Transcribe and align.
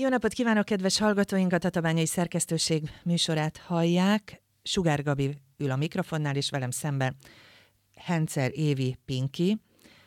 Jó 0.00 0.08
napot 0.08 0.32
kívánok, 0.32 0.64
kedves 0.64 0.98
hallgatóink! 0.98 1.52
A 1.52 1.58
Tatabányai 1.58 2.06
Szerkesztőség 2.06 2.90
műsorát 3.04 3.56
hallják. 3.56 4.42
Sugár 4.62 5.02
Gabi 5.02 5.36
ül 5.56 5.70
a 5.70 5.76
mikrofonnál, 5.76 6.36
és 6.36 6.50
velem 6.50 6.70
szemben 6.70 7.16
Hencer 7.94 8.50
Évi 8.54 8.96
Pinki, 9.04 9.60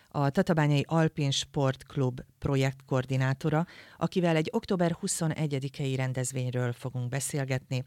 a 0.07 0.29
Tatabányai 0.29 0.85
Alpin 0.87 1.31
Sport 1.31 1.83
Klub 1.83 2.21
projektkoordinátora, 2.39 3.65
akivel 3.97 4.35
egy 4.35 4.49
október 4.51 4.97
21-i 5.01 5.93
rendezvényről 5.95 6.71
fogunk 6.71 7.09
beszélgetni. 7.09 7.85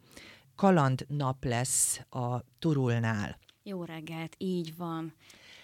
Kaland 0.54 1.04
nap 1.08 1.44
lesz 1.44 2.00
a 2.10 2.40
Turulnál. 2.58 3.38
Jó 3.62 3.84
reggelt, 3.84 4.34
így 4.38 4.76
van. 4.76 5.14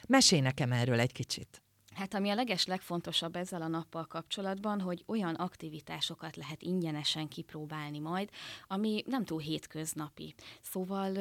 Mesélj 0.09 0.41
nekem 0.41 0.73
erről 0.73 1.01
egy 1.01 1.13
kicsit. 1.13 1.62
Hát 1.95 2.15
ami 2.15 2.31
a 2.31 2.35
leges 2.35 2.67
legfontosabb 2.67 3.37
ezzel 3.37 3.63
a 3.63 3.69
nappal 3.69 4.05
kapcsolatban, 4.07 4.81
hogy 4.81 5.05
olyan 5.07 5.35
aktivitásokat 5.35 6.37
lehet 6.37 6.63
ingyenesen 6.63 7.29
kipróbálni 7.29 7.99
majd, 7.99 8.31
ami 8.67 9.03
nem 9.07 9.25
túl 9.25 9.41
hétköznapi. 9.41 10.35
Szóval 10.61 11.17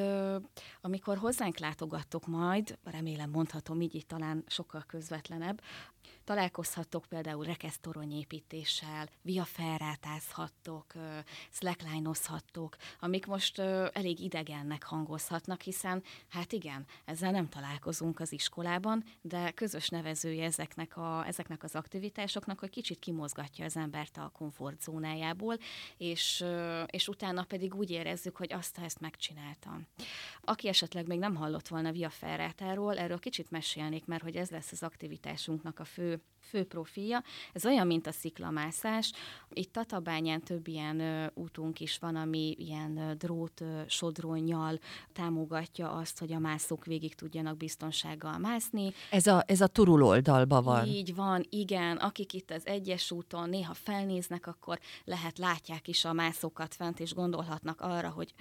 amikor 0.82 1.18
hozzánk 1.18 1.58
látogattok 1.58 2.27
majd, 2.27 2.77
remélem 2.84 3.30
mondhatom 3.30 3.82
így, 3.82 3.96
így 3.96 4.05
talán 4.05 4.44
sokkal 4.48 4.84
közvetlenebb, 4.88 5.62
Találkozhattok 6.24 7.06
például 7.10 7.46
rekesztoronyépítéssel, 7.46 9.10
viaferrátázhattok, 9.22 10.94
slackline-ozhattok, 11.52 12.76
amik 13.00 13.26
most 13.26 13.60
elég 13.94 14.20
idegennek 14.20 14.84
hangozhatnak, 14.84 15.62
hiszen 15.62 16.04
hát 16.30 16.52
igen, 16.52 16.86
ezzel 17.05 17.32
nem 17.32 17.50
találkozunk 17.50 18.20
az 18.20 18.32
iskolában, 18.32 19.04
de 19.22 19.52
közös 19.52 19.90
nevezője 19.90 20.46
ezeknek, 20.46 20.98
a, 20.98 21.24
ezeknek 21.28 21.64
az 21.64 21.76
aktivitásoknak, 21.76 22.60
hogy 22.60 22.70
kicsit 22.70 23.00
kimozgatja 23.00 23.66
az 23.66 23.78
embert 23.78 24.18
a 24.18 24.32
komfortzónájából, 24.34 25.58
és, 25.98 26.46
és 26.86 27.08
utána 27.08 27.44
pedig 27.44 27.76
úgy 27.76 27.90
érezzük, 27.90 28.36
hogy 28.36 28.54
azt, 28.54 28.78
ha 28.78 28.84
ezt 28.84 29.00
megcsináltam. 29.00 29.88
Aki 30.41 30.68
esetleg 30.68 31.07
még 31.07 31.20
nem 31.20 31.35
hallott 31.35 31.68
volna 31.68 31.91
Via 31.91 32.10
Ferrátáról, 32.10 32.98
erről 32.98 33.20
kicsit 33.20 33.52
mesélnék, 33.52 34.05
mert 34.05 34.24
hogy 34.24 34.35
ez 34.35 34.50
lesz 34.50 34.72
az 34.72 34.84
aktivitásunknak 34.84 35.80
a 35.80 35.85
fő 35.85 36.01
fő 36.52 36.63
profilja. 36.63 37.24
Ez 37.54 37.66
olyan, 37.66 37.88
mint 37.88 38.07
a 38.07 38.12
sziklamászás. 38.12 39.12
Itt 39.54 39.74
Tatabányán 39.74 40.41
több 40.41 40.68
ilyen 40.68 40.99
ö, 40.99 41.26
útunk 41.34 41.80
is 41.80 41.98
van, 41.98 42.16
ami 42.16 42.55
ilyen 42.57 42.98
ö, 42.98 43.13
drót 43.13 43.62
ö, 43.62 43.82
sodronnyal 43.88 44.79
támogatja 45.13 45.91
azt, 45.91 46.20
hogy 46.20 46.34
a 46.34 46.40
mászók 46.40 46.85
végig 46.85 47.16
tudjanak 47.16 47.57
biztonsággal 47.57 48.38
mászni. 48.38 48.94
Ez 49.12 49.27
a, 49.27 49.44
ez 49.48 49.62
a 49.62 49.68
turul 49.68 50.04
oldalba 50.04 50.62
van. 50.62 50.88
Így 50.88 51.16
van, 51.16 51.46
igen. 51.49 51.98
Akik 51.98 52.34
itt 52.34 52.52
az 52.52 52.68
egyes 52.68 53.12
úton 53.12 53.49
néha 53.49 53.74
felnéznek, 53.74 54.48
akkor 54.48 54.79
lehet 55.05 55.38
látják 55.38 55.88
is 55.88 56.05
a 56.05 56.13
mászókat 56.13 56.76
fent, 56.76 56.99
és 56.99 57.13
gondolhatnak 57.13 57.82
arra, 57.82 58.10
hogy 58.10 58.34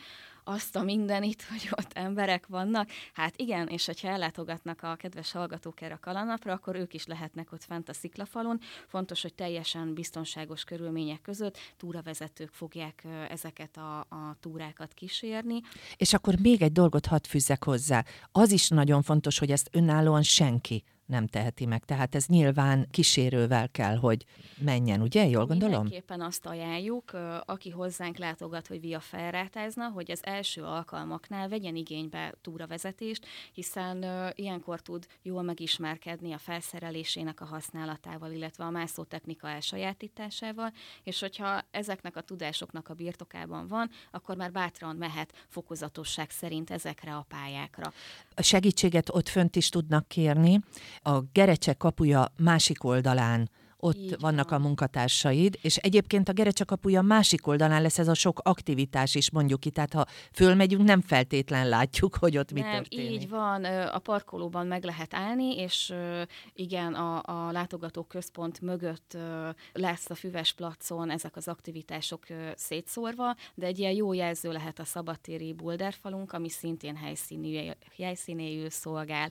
azt 0.51 0.77
a 0.77 0.83
mindenit, 0.83 1.43
hogy 1.43 1.69
ott 1.71 1.93
emberek 1.93 2.47
vannak. 2.47 2.89
Hát 3.13 3.35
igen, 3.37 3.67
és 3.67 3.87
hogyha 3.87 4.09
ellátogatnak 4.09 4.83
a 4.83 4.95
kedves 4.95 5.33
hallgatók 5.33 5.81
erre 5.81 5.95
a 5.95 5.99
kalanapra, 6.01 6.53
akkor 6.53 6.77
ők 6.77 6.95
is 6.95 7.07
lehetnek 7.07 7.53
ott 7.53 7.65
fent 7.65 7.89
a 7.89 7.93
sziklafalon. 7.93 8.61
Fontos, 8.87 9.23
hogy 9.23 9.35
teljesen 9.35 9.95
biztonságos 9.95 10.65
körülmények 10.65 11.21
között 11.21 11.59
túravezetők 11.77 12.51
fogják 12.53 13.07
ezeket 13.29 13.77
a, 13.77 13.99
a 13.99 14.37
túrákat 14.41 14.95
kísérni. 14.95 15.61
És 15.97 16.13
akkor 16.13 16.35
még 16.41 16.63
egy 16.63 16.73
dolgot 16.73 17.07
hadd 17.07 17.27
fűzzek 17.29 17.65
hozzá. 17.65 18.05
Az 18.33 18.51
is 18.51 18.69
nagyon 18.69 19.03
fontos, 19.03 19.39
hogy 19.39 19.51
ezt 19.51 19.69
önállóan 19.73 20.23
senki 20.23 20.85
nem 21.11 21.27
teheti 21.27 21.67
meg. 21.67 21.85
Tehát 21.85 22.15
ez 22.15 22.27
nyilván 22.27 22.87
kísérővel 22.91 23.69
kell, 23.69 23.97
hogy 23.97 24.25
menjen, 24.59 25.01
ugye? 25.01 25.27
Jól 25.27 25.47
gondolom? 25.47 25.83
Mindenképpen 25.83 26.21
azt 26.21 26.47
ajánljuk, 26.47 27.13
aki 27.45 27.71
hozzánk 27.71 28.17
látogat, 28.17 28.67
hogy 28.67 28.81
via 28.81 29.01
felrátázna, 29.01 29.89
hogy 29.89 30.11
az 30.11 30.21
első 30.25 30.63
alkalmaknál 30.63 31.49
vegyen 31.49 31.77
igénybe 31.77 32.35
túravezetést, 32.41 33.27
hiszen 33.53 34.05
ilyenkor 34.35 34.81
tud 34.81 35.07
jól 35.23 35.43
megismerkedni 35.43 36.33
a 36.33 36.39
felszerelésének 36.39 37.41
a 37.41 37.45
használatával, 37.45 38.33
illetve 38.33 38.65
a 38.65 38.71
mászótechnika 38.71 39.49
elsajátításával, 39.49 40.73
és 41.03 41.21
hogyha 41.21 41.61
ezeknek 41.71 42.17
a 42.17 42.21
tudásoknak 42.21 42.89
a 42.89 42.95
birtokában 42.95 43.67
van, 43.67 43.91
akkor 44.11 44.37
már 44.37 44.53
bátran 44.53 44.97
mehet 44.97 45.47
fokozatosság 45.49 46.31
szerint 46.31 46.71
ezekre 46.71 47.15
a 47.15 47.27
pályákra. 47.29 47.93
A 48.41 48.43
segítséget 48.43 49.15
ott 49.15 49.29
fönt 49.29 49.57
is 49.57 49.69
tudnak 49.69 50.09
kérni, 50.09 50.61
a 51.03 51.21
Gerecse 51.33 51.73
kapuja 51.73 52.33
másik 52.37 52.85
oldalán 52.85 53.51
ott 53.81 53.97
Így 53.97 54.17
vannak 54.21 54.51
van. 54.51 54.61
a 54.61 54.63
munkatársaid, 54.63 55.59
és 55.63 55.77
egyébként 55.77 56.29
a 56.29 56.33
Gerecse 56.33 56.65
kapuja 56.65 57.03
másik 57.03 57.47
oldalán 57.47 57.83
lesz 57.83 57.99
ez 57.99 58.09
a 58.09 58.15
sok 58.15 58.41
aktivitás 58.43 59.15
is, 59.15 59.31
mondjuk 59.31 59.65
itt, 59.65 59.75
tehát 59.75 59.93
ha 59.93 60.07
fölmegyünk, 60.33 60.85
nem 60.85 61.01
feltétlen 61.01 61.69
látjuk, 61.69 62.17
hogy 62.17 62.37
ott 62.37 62.53
mi 62.53 62.61
nem, 62.61 62.73
történik. 62.73 63.11
így 63.11 63.29
van, 63.29 63.65
a 63.65 63.99
parkolóban 63.99 64.67
meg 64.67 64.85
lehet 64.85 65.15
állni, 65.15 65.57
és 65.57 65.95
igen, 66.55 66.95
a, 66.95 67.23
a 67.25 67.53
látogató 67.53 68.03
központ 68.03 68.61
mögött 68.61 69.17
lesz 69.73 70.11
a 70.11 70.15
füves 70.15 70.53
placon 70.53 71.11
ezek 71.11 71.37
az 71.37 71.49
aktivitások 71.49 72.27
szétszórva, 72.55 73.35
de 73.55 73.67
egy 73.67 73.79
ilyen 73.79 73.93
jó 73.93 74.13
jelző 74.13 74.53
lehet 74.53 74.79
a 74.79 74.85
szabadtéri 74.85 75.53
bulderfalunk, 75.53 76.33
ami 76.33 76.49
szintén 76.49 76.99
helyszínéül 77.97 78.71
szolgál 78.71 79.31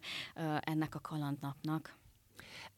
ennek 0.59 0.95
a 0.95 0.99
kalandnapnak. 0.99 1.97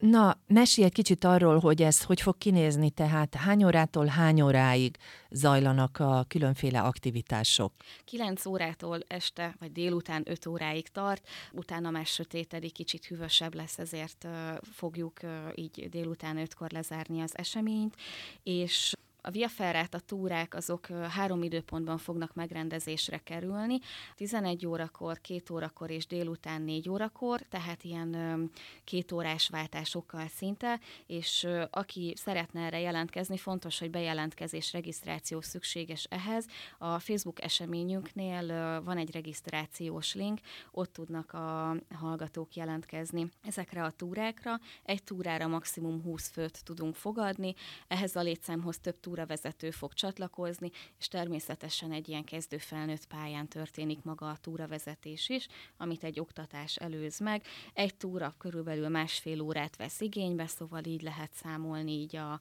Na, 0.01 0.37
mesélj 0.47 0.87
egy 0.87 0.93
kicsit 0.93 1.23
arról, 1.23 1.59
hogy 1.59 1.81
ez 1.81 2.03
hogy 2.03 2.21
fog 2.21 2.37
kinézni, 2.37 2.89
tehát 2.89 3.35
hány 3.35 3.63
órától 3.63 4.05
hány 4.05 4.41
óráig 4.41 4.97
zajlanak 5.29 5.99
a 5.99 6.25
különféle 6.27 6.81
aktivitások? 6.81 7.73
9 8.05 8.45
órától 8.45 8.99
este 9.07 9.55
vagy 9.59 9.71
délután 9.71 10.23
5 10.25 10.45
óráig 10.45 10.87
tart, 10.87 11.27
utána 11.51 11.89
már 11.89 12.05
sötétedik, 12.05 12.71
kicsit 12.71 13.05
hűvösebb 13.05 13.53
lesz, 13.53 13.77
ezért 13.79 14.27
fogjuk 14.61 15.19
így 15.55 15.89
délután 15.89 16.37
5-kor 16.39 16.71
lezárni 16.71 17.21
az 17.21 17.37
eseményt, 17.37 17.95
és 18.43 18.93
a 19.21 19.31
Via 19.31 19.47
Ferrata 19.47 19.99
túrák 19.99 20.55
azok 20.55 20.87
három 20.87 21.43
időpontban 21.43 21.97
fognak 21.97 22.33
megrendezésre 22.33 23.17
kerülni, 23.17 23.79
11 24.15 24.65
órakor, 24.65 25.21
2 25.21 25.53
órakor 25.53 25.89
és 25.89 26.07
délután 26.07 26.61
4 26.61 26.89
órakor, 26.89 27.41
tehát 27.41 27.83
ilyen 27.83 28.51
két 28.83 29.11
órás 29.11 29.49
váltásokkal 29.49 30.27
szinte, 30.27 30.79
és 31.07 31.47
aki 31.69 32.13
szeretne 32.17 32.61
erre 32.61 32.79
jelentkezni, 32.79 33.37
fontos, 33.37 33.79
hogy 33.79 33.89
bejelentkezés, 33.89 34.73
regisztráció 34.73 35.41
szükséges 35.41 36.03
ehhez. 36.03 36.45
A 36.77 36.99
Facebook 36.99 37.43
eseményünknél 37.43 38.47
van 38.83 38.97
egy 38.97 39.11
regisztrációs 39.11 40.13
link, 40.13 40.39
ott 40.71 40.93
tudnak 40.93 41.33
a 41.33 41.75
hallgatók 41.93 42.55
jelentkezni 42.55 43.29
ezekre 43.43 43.83
a 43.83 43.91
túrákra. 43.91 44.59
Egy 44.83 45.03
túrára 45.03 45.47
maximum 45.47 46.01
20 46.01 46.29
főt 46.29 46.63
tudunk 46.63 46.95
fogadni, 46.95 47.53
ehhez 47.87 48.15
a 48.15 48.21
létszámhoz 48.21 48.79
több 48.79 48.99
túra 48.99 49.10
túravezető 49.11 49.71
fog 49.71 49.93
csatlakozni, 49.93 50.71
és 50.99 51.07
természetesen 51.07 51.91
egy 51.91 52.09
ilyen 52.09 52.23
kezdő 52.23 52.57
felnőtt 52.57 53.07
pályán 53.07 53.47
történik 53.47 54.03
maga 54.03 54.29
a 54.29 54.37
túravezetés 54.41 55.29
is, 55.29 55.47
amit 55.77 56.03
egy 56.03 56.19
oktatás 56.19 56.75
előz 56.75 57.19
meg. 57.19 57.45
Egy 57.73 57.95
túra 57.95 58.35
körülbelül 58.37 58.89
másfél 58.89 59.41
órát 59.41 59.75
vesz 59.75 60.01
igénybe, 60.01 60.47
szóval 60.47 60.83
így 60.83 61.01
lehet 61.01 61.33
számolni 61.33 61.91
így 61.91 62.15
a, 62.15 62.31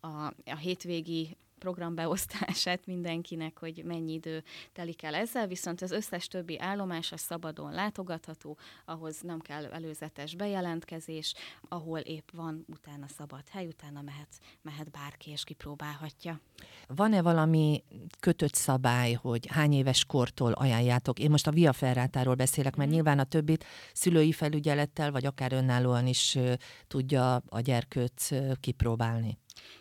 a, 0.00 0.34
a 0.44 0.56
hétvégi 0.56 1.36
programbeosztását 1.60 2.86
mindenkinek, 2.86 3.58
hogy 3.58 3.82
mennyi 3.84 4.12
idő 4.12 4.42
telik 4.72 5.02
el 5.02 5.14
ezzel, 5.14 5.46
viszont 5.46 5.82
az 5.82 5.90
összes 5.90 6.28
többi 6.28 6.58
állomás 6.58 7.12
a 7.12 7.16
szabadon 7.16 7.72
látogatható, 7.72 8.58
ahhoz 8.84 9.20
nem 9.20 9.40
kell 9.40 9.64
előzetes 9.66 10.34
bejelentkezés, 10.34 11.34
ahol 11.68 11.98
épp 11.98 12.28
van 12.32 12.64
utána 12.68 13.06
szabad 13.08 13.42
hely, 13.50 13.66
utána 13.66 14.02
mehet, 14.02 14.28
mehet 14.62 14.90
bárki 14.90 15.30
és 15.30 15.44
kipróbálhatja. 15.44 16.40
Van-e 16.86 17.22
valami 17.22 17.84
kötött 18.20 18.54
szabály, 18.54 19.12
hogy 19.12 19.46
hány 19.46 19.72
éves 19.72 20.04
kortól 20.04 20.52
ajánljátok? 20.52 21.18
Én 21.18 21.30
most 21.30 21.46
a 21.46 21.50
Via 21.50 21.72
Ferrátáról 21.72 22.34
beszélek, 22.34 22.76
mert 22.76 22.88
mm. 22.90 22.92
nyilván 22.92 23.18
a 23.18 23.24
többit 23.24 23.64
szülői 23.92 24.32
felügyelettel, 24.32 25.10
vagy 25.10 25.26
akár 25.26 25.52
önállóan 25.52 26.06
is 26.06 26.38
tudja 26.86 27.34
a 27.36 27.60
gyerkőt 27.60 28.34
kipróbálni. 28.60 29.38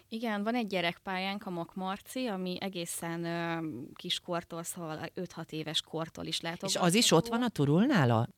Igen, 0.09 0.43
van 0.43 0.55
egy 0.55 0.67
gyerekpályánk, 0.67 1.45
a 1.45 1.49
Mok 1.49 1.75
Marci, 1.75 2.27
ami 2.27 2.57
egészen 2.59 3.23
uh, 3.23 3.93
kiskortól, 3.95 4.63
szóval 4.63 4.99
5-6 5.15 5.49
éves 5.49 5.81
kortól 5.81 6.25
is 6.25 6.41
lehet. 6.41 6.63
És 6.63 6.75
az 6.75 6.93
is 6.93 7.11
ott 7.11 7.27
van 7.27 7.43
a 7.43 7.49
turulnál? 7.49 8.29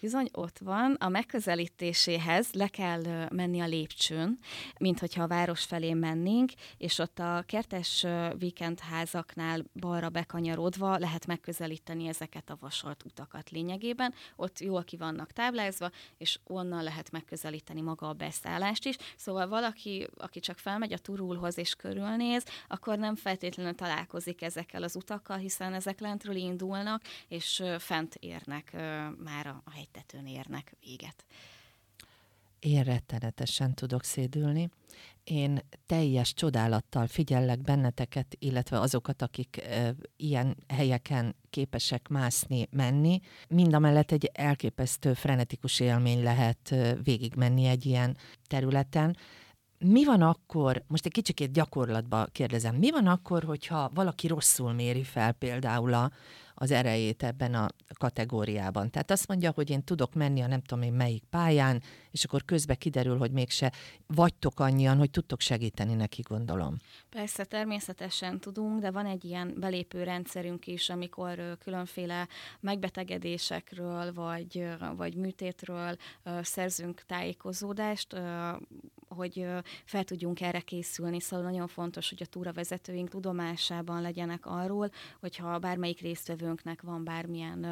Bizony 0.00 0.28
ott 0.32 0.58
van, 0.58 0.92
a 0.92 1.08
megközelítéséhez 1.08 2.52
le 2.52 2.68
kell 2.68 3.28
menni 3.32 3.60
a 3.60 3.66
lépcsőn, 3.66 4.38
mint 4.78 4.98
hogyha 4.98 5.22
a 5.22 5.26
város 5.26 5.64
felé 5.64 5.92
mennénk, 5.92 6.50
és 6.76 6.98
ott 6.98 7.18
a 7.18 7.42
kertes 7.46 8.06
víkendházaknál 8.38 9.64
balra 9.80 10.08
bekanyarodva 10.08 10.98
lehet 10.98 11.26
megközelíteni 11.26 12.06
ezeket 12.06 12.50
a 12.50 12.56
vasolt 12.60 13.04
utakat 13.04 13.50
lényegében. 13.50 14.14
Ott 14.36 14.58
jól 14.60 14.84
ki 14.84 14.96
vannak 14.96 15.32
táblázva, 15.32 15.90
és 16.18 16.38
onnan 16.44 16.82
lehet 16.82 17.10
megközelíteni 17.10 17.80
maga 17.80 18.08
a 18.08 18.12
beszállást 18.12 18.84
is. 18.84 18.96
Szóval 19.16 19.48
valaki, 19.48 20.08
aki 20.16 20.40
csak 20.40 20.58
felmegy 20.58 20.92
a 20.92 20.98
turulhoz 20.98 21.58
és 21.58 21.74
körülnéz, 21.74 22.44
akkor 22.68 22.98
nem 22.98 23.14
feltétlenül 23.14 23.74
találkozik 23.74 24.42
ezekkel 24.42 24.82
az 24.82 24.96
utakkal, 24.96 25.36
hiszen 25.36 25.74
ezek 25.74 26.00
lentről 26.00 26.36
indulnak, 26.36 27.02
és 27.28 27.62
fent 27.78 28.14
érnek 28.14 28.72
már 29.24 29.46
a 29.46 29.62
hegytetőn 29.92 30.26
érnek 30.26 30.72
véget. 30.80 31.24
Én 32.58 32.82
rettenetesen 32.82 33.74
tudok 33.74 34.04
szédülni. 34.04 34.70
Én 35.24 35.60
teljes 35.86 36.34
csodálattal 36.34 37.06
figyellek 37.06 37.60
benneteket, 37.60 38.36
illetve 38.38 38.80
azokat, 38.80 39.22
akik 39.22 39.62
e, 39.62 39.94
ilyen 40.16 40.56
helyeken 40.68 41.34
képesek 41.50 42.08
mászni, 42.08 42.68
menni. 42.70 43.20
Mind 43.48 43.74
a 43.74 43.78
mellett 43.78 44.10
egy 44.10 44.30
elképesztő 44.34 45.14
frenetikus 45.14 45.80
élmény 45.80 46.22
lehet 46.22 46.72
e, 46.72 46.94
végigmenni 46.94 47.66
egy 47.66 47.86
ilyen 47.86 48.16
területen. 48.46 49.16
Mi 49.78 50.04
van 50.04 50.22
akkor, 50.22 50.82
most 50.86 51.06
egy 51.06 51.12
kicsikét 51.12 51.52
gyakorlatba 51.52 52.26
kérdezem, 52.32 52.76
mi 52.76 52.90
van 52.90 53.06
akkor, 53.06 53.44
hogyha 53.44 53.90
valaki 53.94 54.26
rosszul 54.26 54.72
méri 54.72 55.02
fel 55.02 55.32
például 55.32 55.94
a, 55.94 56.10
az 56.62 56.70
erejét 56.70 57.22
ebben 57.22 57.54
a 57.54 57.68
kategóriában. 57.98 58.90
Tehát 58.90 59.10
azt 59.10 59.28
mondja, 59.28 59.50
hogy 59.50 59.70
én 59.70 59.84
tudok 59.84 60.14
menni 60.14 60.40
a 60.40 60.46
nem 60.46 60.62
tudom 60.62 60.84
én 60.84 60.92
melyik 60.92 61.24
pályán, 61.30 61.82
és 62.10 62.24
akkor 62.24 62.44
közben 62.44 62.76
kiderül, 62.78 63.18
hogy 63.18 63.30
mégse 63.30 63.72
vagytok 64.06 64.60
annyian, 64.60 64.98
hogy 64.98 65.10
tudtok 65.10 65.40
segíteni 65.40 65.94
neki, 65.94 66.22
gondolom. 66.28 66.76
Persze, 67.10 67.44
természetesen 67.44 68.40
tudunk, 68.40 68.80
de 68.80 68.90
van 68.90 69.06
egy 69.06 69.24
ilyen 69.24 69.54
belépő 69.58 70.02
rendszerünk 70.02 70.66
is, 70.66 70.88
amikor 70.88 71.56
különféle 71.58 72.28
megbetegedésekről 72.60 74.12
vagy, 74.12 74.68
vagy 74.96 75.14
műtétről 75.14 75.96
szerzünk 76.42 77.02
tájékozódást, 77.06 78.16
hogy 79.14 79.46
fel 79.84 80.04
tudjunk 80.04 80.40
erre 80.40 80.60
készülni. 80.60 81.20
Szóval 81.20 81.44
nagyon 81.44 81.66
fontos, 81.66 82.08
hogy 82.08 82.22
a 82.22 82.26
túravezetőink 82.26 83.08
tudomásában 83.08 84.02
legyenek 84.02 84.46
arról, 84.46 84.90
hogyha 85.20 85.58
bármelyik 85.58 86.00
résztvevőnknek 86.00 86.82
van 86.82 87.04
bármilyen 87.04 87.66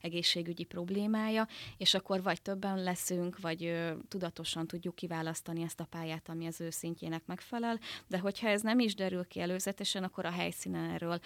egészségügyi 0.00 0.64
problémája, 0.64 1.48
és 1.76 1.94
akkor 1.94 2.22
vagy 2.22 2.42
többen 2.42 2.82
leszünk, 2.82 3.40
vagy 3.40 3.92
tudatosan 4.08 4.66
tudjuk 4.66 4.94
kiválasztani 4.94 5.62
ezt 5.62 5.80
a 5.80 5.84
pályát, 5.84 6.28
ami 6.28 6.46
az 6.46 6.60
ő 6.60 6.70
szintjének 6.70 7.26
megfelel, 7.26 7.78
de 8.06 8.18
hogyha 8.18 8.48
ez 8.48 8.62
nem 8.62 8.78
is 8.78 8.94
derül 8.94 9.26
ki 9.26 9.40
előzetesen, 9.40 10.04
akkor 10.04 10.24
a 10.24 10.30
helyszínen 10.30 10.90
erről 10.90 11.18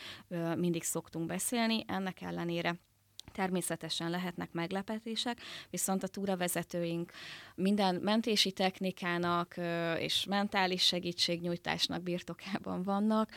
mindig 0.56 0.82
szoktunk 0.82 1.26
beszélni, 1.26 1.84
ennek 1.86 2.20
ellenére 2.20 2.76
Természetesen 3.36 4.10
lehetnek 4.10 4.52
meglepetések, 4.52 5.40
viszont 5.70 6.02
a 6.02 6.06
túravezetőink 6.06 7.12
minden 7.54 7.94
mentési 7.94 8.52
technikának 8.52 9.54
és 9.98 10.24
mentális 10.28 10.82
segítségnyújtásnak 10.82 12.02
birtokában 12.02 12.82
vannak. 12.82 13.30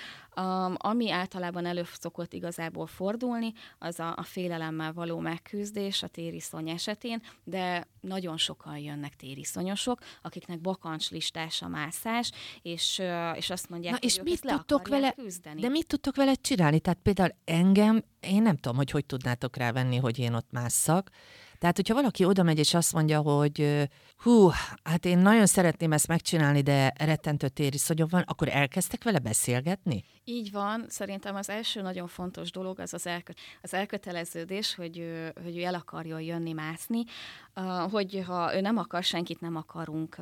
Ami 0.74 1.12
általában 1.12 1.66
elő 1.66 1.84
szokott 2.00 2.34
igazából 2.34 2.88
fordulni, 2.88 3.54
az 3.80 4.00
a, 4.00 4.14
a 4.16 4.24
félelemmel 4.24 4.94
való 4.94 5.20
megküzdés 5.20 6.04
a 6.04 6.08
tériszony 6.08 6.70
esetén, 6.70 7.22
de 7.44 7.88
nagyon 8.02 8.38
sokan 8.38 8.78
jönnek 8.78 9.16
tériszonyosok, 9.16 10.00
akiknek 10.22 10.60
bakancslistás 10.60 11.62
a 11.62 11.68
mászás, 11.68 12.32
és, 12.62 13.02
és 13.36 13.50
azt 13.50 13.70
mondják, 13.70 13.94
Na, 13.94 14.00
hogy 14.02 14.10
és 14.10 14.22
mit 14.24 14.42
tudtok 14.42 14.88
vele, 14.88 15.12
küzdeni. 15.12 15.62
De 15.62 15.70
mit 15.70 15.88
tudtok 15.88 16.16
vele 16.16 16.34
csinálni? 16.34 16.80
Tehát 16.80 17.00
például 17.02 17.36
engem, 17.46 18.04
én 18.20 18.42
nem 18.42 18.56
tudom, 18.56 18.78
hogy 18.78 18.92
hogy 18.92 19.06
tudnátok 19.06 19.58
rávenni, 19.58 19.98
hogy 19.98 20.20
én 20.20 20.34
ott 20.34 20.52
másszak, 20.52 21.10
tehát, 21.60 21.76
hogyha 21.76 21.94
valaki 21.94 22.26
oda 22.26 22.44
megy 22.44 22.60
és 22.60 22.74
azt 22.74 22.94
mondja, 22.94 23.22
hogy 23.22 23.88
hú, 24.18 24.50
hát 24.84 25.06
én 25.06 25.18
nagyon 25.18 25.46
szeretném 25.46 25.92
ezt 25.92 26.08
megcsinálni, 26.08 26.62
de 26.62 26.94
rettentő 26.98 27.50
tériszonyom 27.50 28.08
van, 28.12 28.24
akkor 28.28 28.48
elkezdtek 28.50 29.04
vele 29.04 29.20
beszélgetni? 29.20 30.04
Így 30.30 30.52
van. 30.52 30.86
Szerintem 30.88 31.36
az 31.36 31.50
első 31.50 31.82
nagyon 31.82 32.08
fontos 32.08 32.52
dolog 32.52 32.80
az 32.80 32.94
az, 32.94 33.08
elkö- 33.08 33.38
az 33.62 33.74
elköteleződés, 33.74 34.76
hogy, 34.76 35.04
hogy 35.44 35.58
ő 35.58 35.64
el 35.64 35.74
akarjon 35.74 36.22
jönni 36.22 36.54
mászni, 36.54 37.04
hogy 37.92 38.24
ha 38.26 38.56
ő 38.56 38.62
nem 38.62 38.78
akar, 38.78 39.04
senkit 39.04 39.42
nem 39.42 39.56
akarunk 39.56 40.16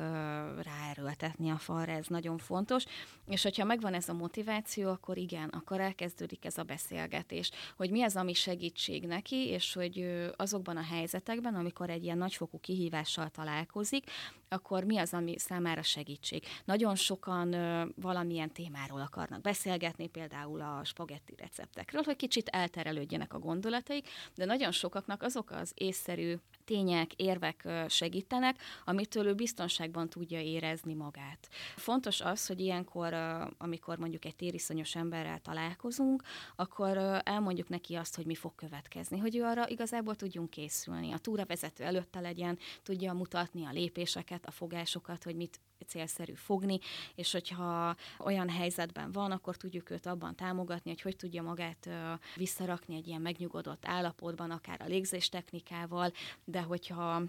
ráerőltetni 0.62 1.50
a 1.50 1.56
falra, 1.56 1.92
ez 1.92 2.06
nagyon 2.06 2.38
fontos. 2.38 2.84
És 3.26 3.42
hogyha 3.42 3.64
megvan 3.64 3.94
ez 3.94 4.08
a 4.08 4.12
motiváció, 4.12 4.88
akkor 4.90 5.16
igen, 5.16 5.48
akkor 5.48 5.80
elkezdődik 5.80 6.44
ez 6.44 6.58
a 6.58 6.62
beszélgetés, 6.62 7.50
hogy 7.76 7.90
mi 7.90 8.02
az, 8.02 8.16
ami 8.16 8.32
segítség 8.32 9.06
neki, 9.06 9.48
és 9.48 9.74
hogy 9.74 10.26
azokban 10.36 10.76
a 10.76 10.82
helyzetekben, 10.82 11.54
amikor 11.54 11.90
egy 11.90 12.04
ilyen 12.04 12.18
nagyfokú 12.18 12.58
kihívással 12.58 13.28
találkozik, 13.28 14.04
akkor 14.48 14.84
mi 14.84 14.98
az, 14.98 15.12
ami 15.14 15.38
számára 15.38 15.82
segítség. 15.82 16.44
Nagyon 16.64 16.94
sokan 16.94 17.56
valamilyen 17.96 18.52
témáról 18.52 19.00
akarnak 19.00 19.40
beszélgetni, 19.40 19.97
például 20.06 20.60
a 20.60 20.84
spagetti 20.84 21.34
receptekről, 21.36 22.02
hogy 22.02 22.16
kicsit 22.16 22.48
elterelődjenek 22.48 23.34
a 23.34 23.38
gondolataik, 23.38 24.08
de 24.34 24.44
nagyon 24.44 24.72
sokaknak 24.72 25.22
azok 25.22 25.50
az 25.50 25.72
észszerű 25.74 26.34
tények, 26.64 27.12
érvek 27.14 27.68
segítenek, 27.88 28.56
amitől 28.84 29.26
ő 29.26 29.34
biztonságban 29.34 30.08
tudja 30.08 30.40
érezni 30.40 30.94
magát. 30.94 31.48
Fontos 31.76 32.20
az, 32.20 32.46
hogy 32.46 32.60
ilyenkor, 32.60 33.14
amikor 33.58 33.98
mondjuk 33.98 34.24
egy 34.24 34.36
tériszonyos 34.36 34.94
emberrel 34.94 35.38
találkozunk, 35.38 36.22
akkor 36.56 36.96
elmondjuk 37.24 37.68
neki 37.68 37.94
azt, 37.94 38.16
hogy 38.16 38.26
mi 38.26 38.34
fog 38.34 38.54
következni, 38.54 39.18
hogy 39.18 39.36
ő 39.36 39.44
arra 39.44 39.68
igazából 39.68 40.14
tudjunk 40.14 40.50
készülni. 40.50 41.12
A 41.12 41.18
túravezető 41.18 41.84
előtte 41.84 42.20
legyen, 42.20 42.58
tudja 42.82 43.12
mutatni 43.12 43.66
a 43.66 43.70
lépéseket, 43.72 44.46
a 44.46 44.50
fogásokat, 44.50 45.24
hogy 45.24 45.36
mit 45.36 45.60
célszerű 45.84 46.32
fogni, 46.32 46.78
és 47.14 47.32
hogyha 47.32 47.96
olyan 48.18 48.48
helyzetben 48.48 49.12
van, 49.12 49.30
akkor 49.30 49.56
tudjuk 49.56 49.90
őt 49.90 50.06
abban 50.06 50.34
támogatni, 50.34 50.90
hogy 50.90 51.00
hogy 51.00 51.16
tudja 51.16 51.42
magát 51.42 51.88
visszarakni 52.36 52.96
egy 52.96 53.06
ilyen 53.06 53.20
megnyugodott 53.20 53.86
állapotban, 53.86 54.50
akár 54.50 54.80
a 54.80 54.86
légzéstechnikával, 54.86 56.12
de 56.44 56.60
hogyha 56.60 57.22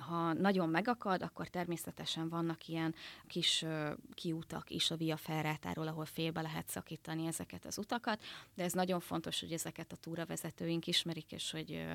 ha 0.00 0.32
nagyon 0.32 0.68
megakad, 0.68 1.22
akkor 1.22 1.48
természetesen 1.48 2.28
vannak 2.28 2.68
ilyen 2.68 2.94
kis 3.26 3.62
uh, 3.62 3.90
kiutak 4.14 4.70
is 4.70 4.90
a 4.90 4.96
Via 4.96 5.16
Ferrátáról, 5.16 5.88
ahol 5.88 6.04
félbe 6.04 6.40
lehet 6.40 6.68
szakítani 6.68 7.26
ezeket 7.26 7.64
az 7.64 7.78
utakat, 7.78 8.22
de 8.54 8.62
ez 8.62 8.72
nagyon 8.72 9.00
fontos, 9.00 9.40
hogy 9.40 9.52
ezeket 9.52 9.92
a 9.92 9.96
túravezetőink 9.96 10.86
ismerik, 10.86 11.32
és 11.32 11.50
hogy 11.50 11.70
uh, 11.70 11.94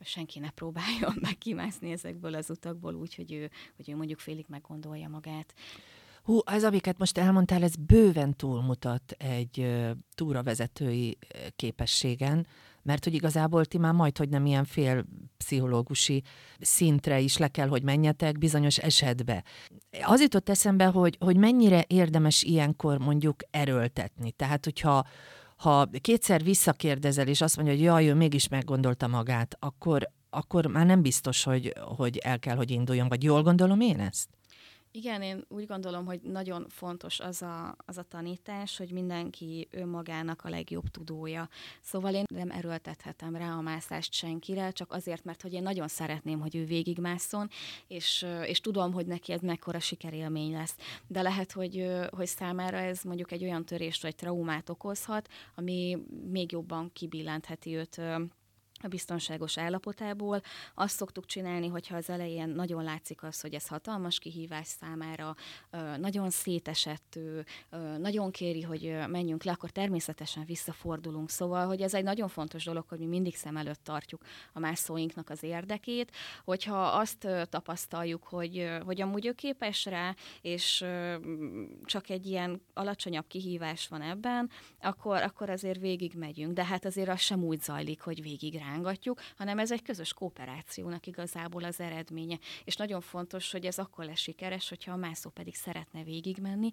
senki 0.00 0.38
ne 0.38 0.50
próbáljon 0.50 1.14
meg 1.26 1.38
kimászni 1.38 1.90
ezekből 1.90 2.34
az 2.34 2.50
utakból 2.50 2.94
úgy, 2.94 3.14
hogy 3.14 3.32
ő, 3.32 3.50
hogy 3.76 3.90
ő 3.90 3.96
mondjuk 3.96 4.18
félig 4.18 4.46
meggondolja 4.48 5.08
magát. 5.08 5.54
Hú, 6.22 6.38
az, 6.44 6.62
amiket 6.62 6.98
most 6.98 7.18
elmondtál, 7.18 7.62
ez 7.62 7.76
bőven 7.76 8.36
túlmutat 8.36 9.10
egy 9.18 9.84
túravezetői 10.14 11.18
képességen, 11.56 12.46
mert 12.82 13.04
hogy 13.04 13.14
igazából 13.14 13.64
ti 13.64 13.78
már 13.78 13.92
majd, 13.92 14.18
hogy 14.18 14.28
nem 14.28 14.46
ilyen 14.46 14.64
fél 14.64 15.04
pszichológusi 15.36 16.22
szintre 16.60 17.20
is 17.20 17.36
le 17.36 17.48
kell, 17.48 17.68
hogy 17.68 17.82
menjetek 17.82 18.38
bizonyos 18.38 18.78
esetbe. 18.78 19.44
Az 20.02 20.20
jutott 20.20 20.48
eszembe, 20.48 20.86
hogy, 20.86 21.16
hogy 21.20 21.36
mennyire 21.36 21.84
érdemes 21.86 22.42
ilyenkor 22.42 22.98
mondjuk 22.98 23.36
erőltetni. 23.50 24.30
Tehát, 24.30 24.64
hogyha 24.64 25.06
ha 25.56 25.88
kétszer 26.00 26.42
visszakérdezel, 26.42 27.28
és 27.28 27.40
azt 27.40 27.56
mondja, 27.56 27.74
hogy 27.74 27.82
jaj, 27.82 28.08
ő 28.08 28.14
mégis 28.14 28.48
meggondolta 28.48 29.06
magát, 29.06 29.56
akkor, 29.58 30.08
akkor 30.30 30.66
már 30.66 30.86
nem 30.86 31.02
biztos, 31.02 31.44
hogy, 31.44 31.72
hogy 31.96 32.16
el 32.16 32.38
kell, 32.38 32.56
hogy 32.56 32.70
induljon. 32.70 33.08
Vagy 33.08 33.22
jól 33.22 33.42
gondolom 33.42 33.80
én 33.80 34.00
ezt? 34.00 34.28
Igen, 34.96 35.22
én 35.22 35.44
úgy 35.48 35.66
gondolom, 35.66 36.06
hogy 36.06 36.20
nagyon 36.22 36.66
fontos 36.68 37.20
az 37.20 37.42
a, 37.42 37.76
az 37.86 37.98
a 37.98 38.02
tanítás, 38.02 38.76
hogy 38.76 38.92
mindenki 38.92 39.68
önmagának 39.70 40.44
a 40.44 40.48
legjobb 40.48 40.88
tudója. 40.88 41.48
Szóval 41.80 42.14
én 42.14 42.24
nem 42.28 42.50
erőltethetem 42.50 43.36
rá 43.36 43.56
a 43.56 43.60
mászást 43.60 44.12
senkire, 44.12 44.70
csak 44.70 44.92
azért, 44.92 45.24
mert 45.24 45.42
hogy 45.42 45.52
én 45.52 45.62
nagyon 45.62 45.88
szeretném, 45.88 46.40
hogy 46.40 46.56
ő 46.56 46.64
végigmászon, 46.64 47.48
és, 47.86 48.26
és 48.44 48.60
tudom, 48.60 48.92
hogy 48.92 49.06
neki 49.06 49.32
ez 49.32 49.40
mekkora 49.40 49.80
sikerélmény 49.80 50.52
lesz. 50.52 50.76
De 51.06 51.22
lehet, 51.22 51.52
hogy, 51.52 51.90
hogy 52.10 52.26
számára 52.26 52.76
ez 52.76 53.02
mondjuk 53.02 53.32
egy 53.32 53.42
olyan 53.42 53.64
törést 53.64 54.02
vagy 54.02 54.14
traumát 54.14 54.68
okozhat, 54.68 55.28
ami 55.54 55.98
még 56.30 56.52
jobban 56.52 56.90
kibillentheti 56.92 57.74
őt 57.76 58.00
a 58.84 58.88
biztonságos 58.88 59.58
állapotából. 59.58 60.40
Azt 60.74 60.96
szoktuk 60.96 61.26
csinálni, 61.26 61.68
hogyha 61.68 61.96
az 61.96 62.10
elején 62.10 62.48
nagyon 62.48 62.84
látszik 62.84 63.22
az, 63.22 63.40
hogy 63.40 63.54
ez 63.54 63.66
hatalmas 63.66 64.18
kihívás 64.18 64.66
számára, 64.66 65.34
nagyon 65.98 66.30
szétesett, 66.30 67.18
nagyon 67.98 68.30
kéri, 68.30 68.62
hogy 68.62 68.96
menjünk 69.08 69.42
le, 69.44 69.52
akkor 69.52 69.70
természetesen 69.70 70.44
visszafordulunk. 70.44 71.30
Szóval, 71.30 71.66
hogy 71.66 71.82
ez 71.82 71.94
egy 71.94 72.04
nagyon 72.04 72.28
fontos 72.28 72.64
dolog, 72.64 72.84
hogy 72.88 72.98
mi 72.98 73.06
mindig 73.06 73.36
szem 73.36 73.56
előtt 73.56 73.84
tartjuk 73.84 74.22
a 74.52 74.58
mászóinknak 74.58 75.30
az 75.30 75.42
érdekét, 75.42 76.12
hogyha 76.44 76.82
azt 76.86 77.28
tapasztaljuk, 77.48 78.24
hogy, 78.24 78.70
hogy 78.84 79.00
amúgy 79.00 79.26
ő 79.26 79.32
képes 79.32 79.84
rá, 79.84 80.14
és 80.40 80.84
csak 81.84 82.08
egy 82.08 82.26
ilyen 82.26 82.62
alacsonyabb 82.74 83.26
kihívás 83.26 83.88
van 83.88 84.02
ebben, 84.02 84.50
akkor, 84.80 85.22
akkor 85.22 85.50
azért 85.50 85.80
végig 85.80 86.14
megyünk. 86.14 86.52
De 86.52 86.64
hát 86.64 86.84
azért 86.84 87.08
az 87.08 87.20
sem 87.20 87.44
úgy 87.44 87.60
zajlik, 87.60 88.00
hogy 88.00 88.22
végig 88.22 88.54
rá 88.54 88.73
rángatjuk, 88.74 89.20
hanem 89.36 89.58
ez 89.58 89.72
egy 89.72 89.82
közös 89.82 90.12
kooperációnak 90.12 91.06
igazából 91.06 91.64
az 91.64 91.80
eredménye. 91.80 92.38
És 92.64 92.76
nagyon 92.76 93.00
fontos, 93.00 93.50
hogy 93.50 93.66
ez 93.66 93.78
akkor 93.78 94.04
lesz 94.04 94.18
sikeres, 94.18 94.68
hogyha 94.68 94.92
a 94.92 94.96
mászó 94.96 95.30
pedig 95.30 95.54
szeretne 95.54 96.02
végigmenni, 96.02 96.70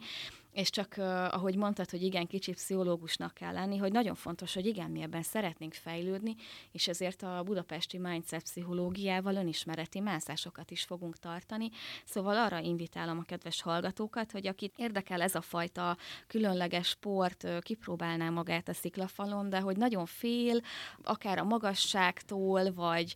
és 0.51 0.69
csak 0.69 0.95
uh, 0.97 1.05
ahogy 1.33 1.55
mondtad, 1.55 1.89
hogy 1.89 2.03
igen, 2.03 2.27
kicsit 2.27 2.55
pszichológusnak 2.55 3.33
kell 3.33 3.53
lenni, 3.53 3.77
hogy 3.77 3.91
nagyon 3.91 4.15
fontos, 4.15 4.53
hogy 4.53 4.65
igen, 4.65 4.91
mi 4.91 5.01
ebben 5.01 5.21
szeretnénk 5.21 5.73
fejlődni, 5.73 6.35
és 6.71 6.87
ezért 6.87 7.23
a 7.23 7.41
budapesti 7.45 7.97
mindset 7.97 8.43
pszichológiával 8.43 9.35
önismereti 9.35 9.99
mászásokat 9.99 10.71
is 10.71 10.83
fogunk 10.83 11.19
tartani. 11.19 11.69
Szóval 12.05 12.37
arra 12.37 12.59
invitálom 12.59 13.17
a 13.17 13.23
kedves 13.23 13.61
hallgatókat, 13.61 14.31
hogy 14.31 14.47
akit 14.47 14.73
érdekel 14.77 15.21
ez 15.21 15.35
a 15.35 15.41
fajta 15.41 15.97
különleges 16.27 16.87
sport, 16.87 17.47
kipróbálná 17.61 18.29
magát 18.29 18.67
a 18.67 18.73
sziklafalon, 18.73 19.49
de 19.49 19.59
hogy 19.59 19.77
nagyon 19.77 20.05
fél, 20.05 20.61
akár 21.03 21.37
a 21.37 21.43
magasságtól, 21.43 22.73
vagy 22.73 23.13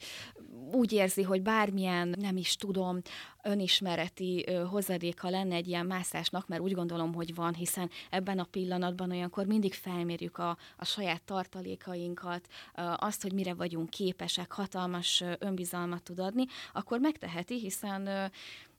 úgy 0.71 0.91
érzi, 0.91 1.23
hogy 1.23 1.41
bármilyen, 1.41 2.15
nem 2.19 2.37
is 2.37 2.55
tudom, 2.55 3.01
önismereti 3.45 4.45
hozadéka 4.69 5.29
lenne 5.29 5.55
egy 5.55 5.67
ilyen 5.67 5.85
mászásnak, 5.85 6.47
mert 6.47 6.61
úgy 6.61 6.73
gondolom, 6.73 7.13
hogy 7.13 7.35
van, 7.35 7.53
hiszen 7.53 7.89
ebben 8.09 8.39
a 8.39 8.47
pillanatban 8.51 9.11
olyankor 9.11 9.45
mindig 9.45 9.73
felmérjük 9.73 10.37
a, 10.37 10.57
a 10.77 10.85
saját 10.85 11.23
tartalékainkat, 11.23 12.47
azt, 12.95 13.21
hogy 13.21 13.33
mire 13.33 13.53
vagyunk 13.53 13.89
képesek, 13.89 14.51
hatalmas 14.51 15.23
önbizalmat 15.39 16.03
tud 16.03 16.19
adni, 16.19 16.45
akkor 16.73 16.99
megteheti, 16.99 17.59
hiszen 17.59 18.31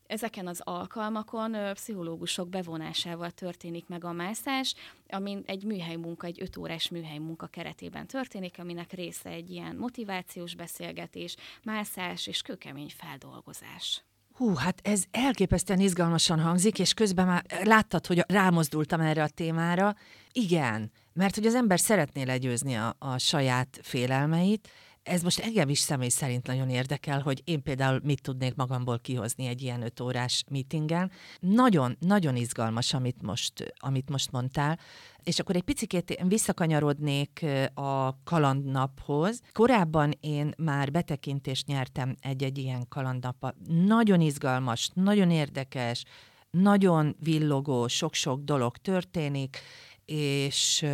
Ezeken 0.07 0.47
az 0.47 0.61
alkalmakon 0.65 1.57
pszichológusok 1.73 2.49
bevonásával 2.49 3.31
történik 3.31 3.87
meg 3.87 4.05
a 4.05 4.13
mászás, 4.13 4.75
ami 5.09 5.39
egy 5.47 5.65
műhely 5.65 5.97
munka, 5.97 6.27
egy 6.27 6.43
öt 6.43 6.57
órás 6.57 6.89
műhely 6.89 7.19
munka 7.19 7.47
keretében 7.47 8.07
történik, 8.07 8.59
aminek 8.59 8.93
része 8.93 9.31
egy 9.31 9.51
ilyen 9.51 9.77
motivációs 9.77 10.55
beszélgetés, 10.55 11.37
mászás 11.63 12.27
és 12.27 12.43
kőkemény 12.43 12.91
feldolgozás. 12.97 14.06
Hú, 14.37 14.55
hát 14.55 14.81
ez 14.83 15.05
elképesztően 15.11 15.81
izgalmasan 15.81 16.41
hangzik, 16.41 16.79
és 16.79 16.95
közben 16.95 17.27
már 17.27 17.45
láttad, 17.65 18.07
hogy 18.07 18.25
rámozdultam 18.29 19.01
erre 19.01 19.23
a 19.23 19.29
témára. 19.29 19.95
Igen, 20.33 20.91
mert 21.13 21.35
hogy 21.35 21.47
az 21.47 21.55
ember 21.55 21.81
szeretné 21.81 22.23
legyőzni 22.23 22.75
a, 22.75 22.97
a 22.99 23.19
saját 23.19 23.79
félelmeit, 23.83 24.69
ez 25.07 25.23
most 25.23 25.39
engem 25.39 25.69
is 25.69 25.79
személy 25.79 26.09
szerint 26.09 26.47
nagyon 26.47 26.69
érdekel, 26.69 27.21
hogy 27.21 27.43
én 27.45 27.63
például 27.63 28.01
mit 28.05 28.23
tudnék 28.23 28.55
magamból 28.55 28.99
kihozni 28.99 29.47
egy 29.47 29.63
ilyen 29.63 29.83
öt 29.83 30.01
órás 30.01 30.45
meetingen. 30.51 31.11
Nagyon, 31.41 31.97
nagyon 32.01 32.37
izgalmas, 32.37 32.95
amit 32.95 33.23
most, 33.23 33.75
amit 33.77 34.11
most 34.11 34.33
mondtál. 34.33 34.79
És 35.23 35.39
akkor 35.39 35.57
egy 35.57 35.63
picit 35.63 36.23
visszakanyarodnék 36.29 37.45
a 37.75 38.23
kalandnaphoz. 38.23 39.41
Korábban 39.53 40.13
én 40.21 40.55
már 40.57 40.91
betekintést 40.91 41.67
nyertem 41.67 42.17
egy-egy 42.21 42.59
ilyen 42.59 42.89
kalandnapba. 42.89 43.55
Nagyon 43.87 44.21
izgalmas, 44.21 44.91
nagyon 44.95 45.31
érdekes, 45.31 46.05
nagyon 46.51 47.17
villogó, 47.21 47.89
sok-sok 47.89 48.41
dolog 48.41 48.77
történik, 48.77 49.59
és 50.05 50.87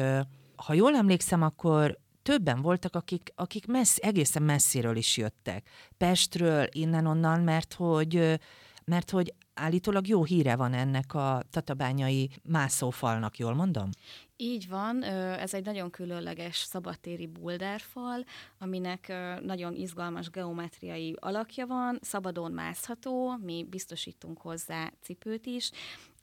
ha 0.56 0.72
jól 0.72 0.94
emlékszem, 0.94 1.42
akkor 1.42 1.98
többen 2.22 2.62
voltak, 2.62 2.94
akik, 2.94 3.32
akik 3.34 3.66
messz, 3.66 3.96
egészen 4.00 4.42
messziről 4.42 4.96
is 4.96 5.16
jöttek. 5.16 5.68
Pestről, 5.96 6.66
innen-onnan, 6.70 7.40
mert 7.40 7.72
hogy, 7.72 8.38
mert 8.84 9.10
hogy 9.10 9.34
állítólag 9.54 10.06
jó 10.06 10.24
híre 10.24 10.56
van 10.56 10.72
ennek 10.72 11.14
a 11.14 11.42
tatabányai 11.50 12.30
mászófalnak, 12.42 13.38
jól 13.38 13.54
mondom? 13.54 13.88
Így 14.36 14.68
van, 14.68 15.02
ez 15.02 15.54
egy 15.54 15.64
nagyon 15.64 15.90
különleges 15.90 16.56
szabadtéri 16.56 17.26
bulderfal, 17.26 18.24
aminek 18.58 19.12
nagyon 19.42 19.74
izgalmas 19.74 20.30
geometriai 20.30 21.16
alakja 21.20 21.66
van, 21.66 21.98
szabadon 22.00 22.52
mászható, 22.52 23.36
mi 23.36 23.66
biztosítunk 23.70 24.40
hozzá 24.40 24.92
cipőt 25.02 25.46
is, 25.46 25.70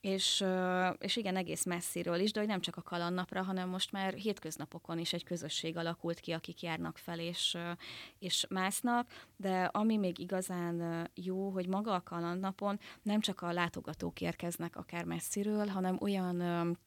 és, 0.02 0.46
és 0.98 1.16
igen, 1.16 1.36
egész 1.36 1.66
messziről 1.66 2.20
is, 2.20 2.32
de 2.32 2.40
hogy 2.40 2.50
nem 2.50 2.62
csak 2.62 2.76
a 2.76 2.82
kalandnapra, 2.82 3.44
hanem 3.44 3.70
most 3.70 3.92
már 3.92 4.14
hétköznapokon 4.14 5.00
is 5.00 5.14
egy 5.14 5.24
közösség 5.24 5.78
alakult 5.78 6.20
ki, 6.20 6.32
akik 6.32 6.62
járnak 6.62 6.98
fel 6.98 7.20
és, 7.20 7.58
és 8.20 8.46
másznak, 8.50 9.08
de 9.38 9.64
ami 9.64 9.98
még 9.98 10.20
igazán 10.20 11.08
jó, 11.14 11.50
hogy 11.50 11.68
maga 11.68 11.94
a 11.94 12.04
kalandnapon 12.04 12.80
nem 13.02 13.20
csak 13.20 13.42
a 13.42 13.52
látogatók 13.52 14.22
érkeznek 14.22 14.76
akár 14.76 15.04
messziről, 15.04 15.68
hanem 15.68 15.98
olyan 16.02 16.78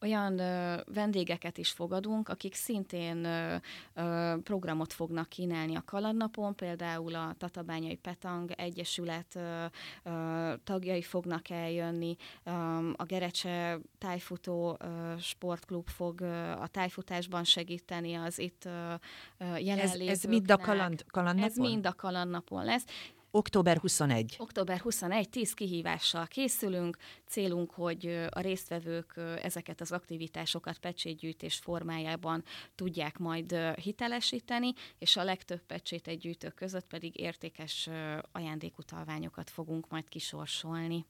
olyan 0.00 0.38
ö, 0.38 0.80
vendégeket 0.94 1.58
is 1.58 1.70
fogadunk, 1.70 2.28
akik 2.28 2.54
szintén 2.54 3.24
ö, 3.24 3.56
ö, 3.94 4.34
programot 4.42 4.92
fognak 4.92 5.28
kínálni 5.28 5.76
a 5.76 5.82
kalandnapon, 5.84 6.54
például 6.54 7.14
a 7.14 7.34
Tatabányai 7.38 7.96
Petang 7.96 8.50
Egyesület 8.50 9.34
ö, 9.34 9.64
ö, 10.02 10.52
tagjai 10.64 11.02
fognak 11.02 11.50
eljönni, 11.50 12.16
ö, 12.44 12.50
a 12.96 13.04
Gerecse 13.04 13.78
tájfutó 13.98 14.76
ö, 14.80 15.14
sportklub 15.18 15.88
fog 15.88 16.20
ö, 16.20 16.50
a 16.50 16.66
tájfutásban 16.66 17.44
segíteni 17.44 18.14
az 18.14 18.38
itt 18.38 18.64
ö, 18.64 18.94
jelenlévőknek. 19.38 20.08
Ez, 20.08 20.24
ez 20.24 20.24
mind 20.24 20.50
a 20.50 20.56
kaland, 20.56 21.04
kalandnapon? 21.06 21.50
Ez 21.50 21.56
mind 21.56 21.86
a 21.86 21.92
kalandnapon 21.92 22.64
lesz. 22.64 22.84
Október 23.30 23.78
21. 23.78 24.36
Október 24.38 24.80
21, 24.80 25.28
10 25.28 25.52
kihívással 25.52 26.26
készülünk. 26.26 26.96
Célunk, 27.26 27.70
hogy 27.70 28.26
a 28.30 28.40
résztvevők 28.40 29.20
ezeket 29.42 29.80
az 29.80 29.92
aktivitásokat 29.92 30.78
pecsétgyűjtés 30.78 31.56
formájában 31.56 32.44
tudják 32.74 33.18
majd 33.18 33.56
hitelesíteni, 33.82 34.72
és 34.98 35.16
a 35.16 35.24
legtöbb 35.24 35.62
pecsétegyűjtők 35.66 36.54
között 36.54 36.86
pedig 36.86 37.18
értékes 37.18 37.88
ajándékutalványokat 38.32 39.50
fogunk 39.50 39.88
majd 39.88 40.08
kisorsolni. 40.08 41.06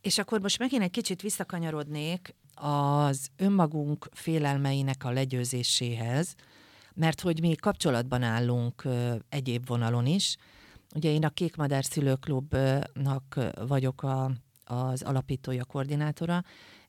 És 0.00 0.18
akkor 0.18 0.40
most 0.40 0.58
megint 0.58 0.82
egy 0.82 0.90
kicsit 0.90 1.20
visszakanyarodnék 1.20 2.34
az 2.54 3.28
önmagunk 3.36 4.08
félelmeinek 4.12 5.04
a 5.04 5.10
legyőzéséhez, 5.10 6.34
mert 6.94 7.20
hogy 7.20 7.40
mi 7.40 7.54
kapcsolatban 7.54 8.22
állunk 8.22 8.82
egyéb 9.28 9.66
vonalon 9.66 10.06
is, 10.06 10.36
Ugye 10.94 11.10
én 11.10 11.24
a 11.24 11.30
Kékmadár 11.30 11.84
Szülőklubnak 11.84 13.38
vagyok 13.66 14.02
a, 14.02 14.30
az 14.64 15.02
alapítója, 15.02 15.64
koordinátora, 15.64 16.42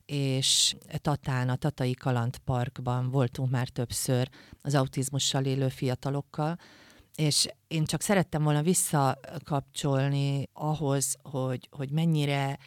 és 0.06 0.76
Tatán, 0.96 1.48
a 1.48 1.56
Tatai 1.56 1.94
Kaland 1.94 2.38
Parkban 2.38 3.10
voltunk 3.10 3.50
már 3.50 3.68
többször 3.68 4.28
az 4.62 4.74
autizmussal 4.74 5.44
élő 5.44 5.68
fiatalokkal, 5.68 6.58
és 7.14 7.46
én 7.68 7.84
csak 7.84 8.00
szerettem 8.00 8.42
volna 8.42 8.62
visszakapcsolni 8.62 10.48
ahhoz, 10.52 11.16
hogy, 11.22 11.68
hogy 11.70 11.90
mennyire 11.90 12.58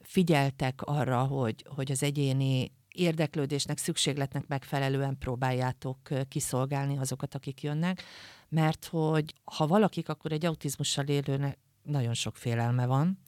figyeltek 0.00 0.82
arra, 0.82 1.22
hogy, 1.24 1.64
hogy 1.74 1.90
az 1.90 2.02
egyéni 2.02 2.72
érdeklődésnek, 2.88 3.78
szükségletnek 3.78 4.46
megfelelően 4.46 5.18
próbáljátok 5.18 5.98
kiszolgálni 6.28 6.98
azokat, 6.98 7.34
akik 7.34 7.62
jönnek, 7.62 8.02
mert 8.48 8.84
hogy 8.84 9.34
ha 9.44 9.66
valakik, 9.66 10.08
akkor 10.08 10.32
egy 10.32 10.46
autizmussal 10.46 11.06
élőnek 11.06 11.58
nagyon 11.82 12.14
sok 12.14 12.36
félelme 12.36 12.86
van, 12.86 13.18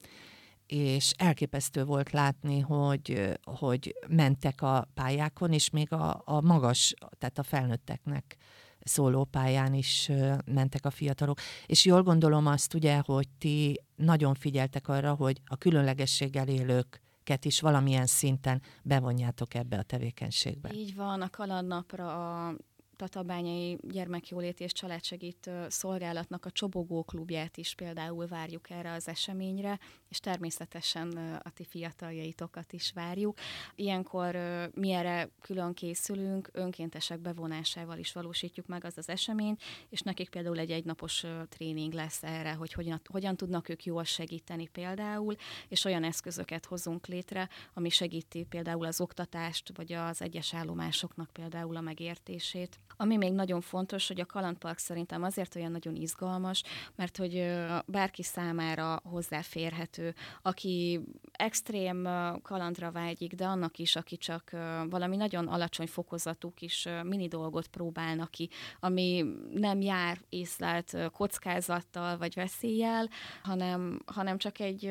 és 0.67 1.13
elképesztő 1.17 1.85
volt 1.85 2.11
látni, 2.11 2.61
hogy, 2.61 3.39
hogy 3.43 3.95
mentek 4.09 4.63
a 4.63 4.89
pályákon, 4.95 5.53
és 5.53 5.71
még 5.71 5.93
a, 5.93 6.23
a 6.25 6.41
magas, 6.41 6.95
tehát 7.19 7.39
a 7.39 7.43
felnőtteknek 7.43 8.37
szóló 8.81 9.25
pályán 9.25 9.75
is 9.75 10.11
mentek 10.45 10.87
a 10.87 10.91
fiatalok. 10.91 11.39
És 11.67 11.85
jól 11.85 12.03
gondolom 12.03 12.47
azt 12.47 12.75
ugye, 12.75 13.01
hogy 13.05 13.29
ti 13.39 13.83
nagyon 13.97 14.35
figyeltek 14.35 14.89
arra, 14.89 15.15
hogy 15.15 15.41
a 15.47 15.57
különlegességgel 15.57 16.49
élőket 16.49 17.45
is 17.45 17.61
valamilyen 17.61 18.07
szinten 18.07 18.63
bevonjátok 18.83 19.55
ebbe 19.55 19.79
a 19.79 19.83
tevékenységbe. 19.83 20.71
Így 20.73 20.95
van, 20.95 21.23
a 21.23 21.31
kalandnapra 21.31 22.47
a 22.47 22.57
Tatabányai 22.99 23.79
Gyermekjóléti 23.81 24.65
és 24.65 24.73
Családsegítő 24.73 25.67
Szolgálatnak 25.69 26.45
a 26.45 26.51
Csobogó 26.51 27.03
klubját 27.03 27.57
is 27.57 27.75
például 27.75 28.27
várjuk 28.27 28.71
erre 28.71 28.93
az 28.93 29.09
eseményre. 29.09 29.79
És 30.09 30.21
természetesen 30.21 31.41
a 31.43 31.51
ti 31.51 31.65
fiataljaitokat 31.65 32.73
is 32.73 32.93
várjuk. 32.93 33.39
Ilyenkor 33.75 34.39
mi 34.75 34.93
erre 34.93 35.29
külön 35.41 35.75
készülünk, 35.75 36.49
önkéntesek 36.53 37.19
bevonásával 37.19 37.99
is 37.99 38.13
valósítjuk 38.13 38.67
meg 38.67 38.85
az 38.85 38.99
az 38.99 39.09
eseményt, 39.09 39.63
és 39.89 40.01
nekik 40.01 40.29
például 40.29 40.59
egy 40.59 40.71
egynapos 40.71 41.25
tréning 41.49 41.93
lesz 41.93 42.23
erre, 42.23 42.53
hogy 42.53 42.73
hogyan, 42.73 43.01
hogyan 43.11 43.37
tudnak 43.37 43.69
ők 43.69 43.85
jól 43.85 44.05
segíteni 44.05 44.67
például, 44.67 45.35
és 45.69 45.85
olyan 45.85 46.05
eszközöket 46.05 46.67
hozunk 46.67 47.07
létre, 47.07 47.49
ami 47.75 47.89
segíti 47.89 48.45
például 48.45 48.85
az 48.85 49.01
oktatást, 49.01 49.73
vagy 49.77 49.93
az 49.93 50.23
egyes 50.23 50.55
állomásoknak 50.55 51.31
például 51.33 51.77
a 51.77 51.81
megértését. 51.81 52.79
Ami 52.97 53.17
még 53.17 53.33
nagyon 53.33 53.61
fontos, 53.61 54.09
hogy 54.09 54.21
a 54.21 54.27
Kalandpark 54.27 54.79
szerintem 54.79 55.23
azért 55.23 55.57
olyan 55.57 55.71
nagyon 55.71 55.95
izgalmas, 55.95 56.63
mert 56.95 57.17
hogy 57.17 57.57
bárki 57.87 58.23
számára 58.23 59.01
hozzáférhető, 59.05 59.98
aki 60.43 61.01
extrém 61.33 62.09
kalandra 62.43 62.91
vágyik, 62.91 63.35
de 63.35 63.47
annak 63.47 63.79
is, 63.79 63.97
aki 63.97 64.17
csak 64.17 64.51
valami 64.91 65.17
nagyon 65.17 65.47
alacsony 65.49 65.87
fokozatú 65.87 66.53
kis 66.55 66.89
mini 67.05 67.29
dolgot 67.29 67.67
próbálna 67.67 68.27
ki, 68.27 68.49
ami 68.81 69.25
nem 69.53 69.81
jár 69.81 70.21
észlelt 70.29 70.97
kockázattal 71.13 72.19
vagy 72.19 72.35
veszéllyel, 72.35 73.09
hanem, 73.43 74.03
hanem 74.07 74.39
csak 74.39 74.61
egy, 74.61 74.85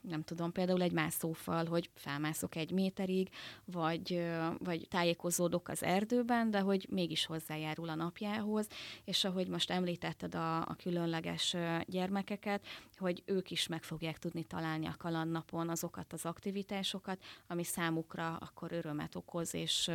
nem 0.00 0.22
tudom, 0.24 0.52
például 0.52 0.82
egy 0.82 0.92
mászófal, 0.92 1.64
hogy 1.64 1.90
felmászok 1.94 2.56
egy 2.56 2.70
méterig, 2.70 3.28
vagy, 3.64 4.24
vagy 4.58 4.86
tájékozódok 4.88 5.68
az 5.68 5.82
erdőben, 5.82 6.50
de 6.50 6.60
hogy 6.60 6.86
mégis 6.90 7.26
hozzájárul 7.26 7.88
a 7.88 7.94
napjához, 7.94 8.66
és 9.04 9.24
ahogy 9.24 9.48
most 9.48 9.70
említetted 9.70 10.34
a, 10.34 10.56
a 10.56 10.76
különleges 10.82 11.56
gyermekeket, 11.86 12.66
hogy 12.98 13.22
ők 13.26 13.50
is 13.50 13.66
meg 13.66 13.82
fogják 13.82 14.18
tudni 14.18 14.44
találni 14.46 14.86
a 14.86 14.94
kalandnapon 14.98 15.68
azokat 15.68 16.12
az 16.12 16.24
aktivitásokat, 16.24 17.22
ami 17.46 17.64
számukra 17.64 18.36
akkor 18.36 18.72
örömet 18.72 19.14
okoz, 19.14 19.54
és 19.54 19.90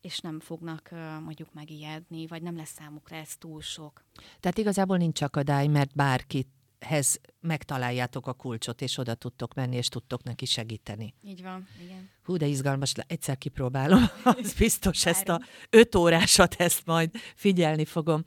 és 0.00 0.18
nem 0.18 0.40
fognak 0.40 0.90
mondjuk 1.24 1.52
megijedni, 1.52 2.26
vagy 2.26 2.42
nem 2.42 2.56
lesz 2.56 2.72
számukra 2.72 3.16
ez 3.16 3.36
túl 3.36 3.60
sok. 3.60 4.04
Tehát 4.40 4.58
igazából 4.58 4.96
nincs 4.96 5.22
akadály, 5.22 5.66
mert 5.66 5.94
bárkit 5.94 6.48
hez 6.80 7.20
megtaláljátok 7.40 8.26
a 8.26 8.32
kulcsot, 8.32 8.82
és 8.82 8.98
oda 8.98 9.14
tudtok 9.14 9.54
menni, 9.54 9.76
és 9.76 9.88
tudtok 9.88 10.22
neki 10.22 10.44
segíteni. 10.44 11.14
Így 11.22 11.42
van, 11.42 11.66
igen. 11.84 12.10
Hú, 12.24 12.36
de 12.36 12.46
izgalmas, 12.46 12.92
egyszer 13.06 13.38
kipróbálom, 13.38 14.08
az 14.24 14.52
biztos 14.52 15.06
ezt 15.06 15.28
a 15.28 15.40
öt 15.70 15.94
órásat, 15.94 16.54
ezt 16.54 16.86
majd 16.86 17.10
figyelni 17.34 17.84
fogom. 17.84 18.22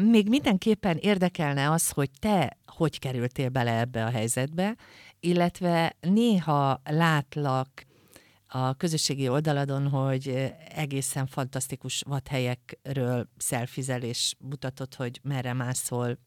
Még 0.00 0.28
mindenképpen 0.28 0.96
érdekelne 0.96 1.70
az, 1.70 1.90
hogy 1.90 2.10
te 2.18 2.58
hogy 2.80 2.98
kerültél 2.98 3.48
bele 3.48 3.78
ebbe 3.78 4.04
a 4.04 4.10
helyzetbe, 4.10 4.76
illetve 5.20 5.96
néha 6.00 6.80
látlak 6.84 7.68
a 8.46 8.74
közösségi 8.74 9.28
oldaladon, 9.28 9.88
hogy 9.88 10.52
egészen 10.68 11.26
fantasztikus 11.26 12.02
vadhelyekről 12.06 13.28
szelfizel, 13.36 14.02
és 14.02 14.34
mutatod, 14.38 14.94
hogy 14.94 15.20
merre 15.22 15.52
mászol, 15.52 16.18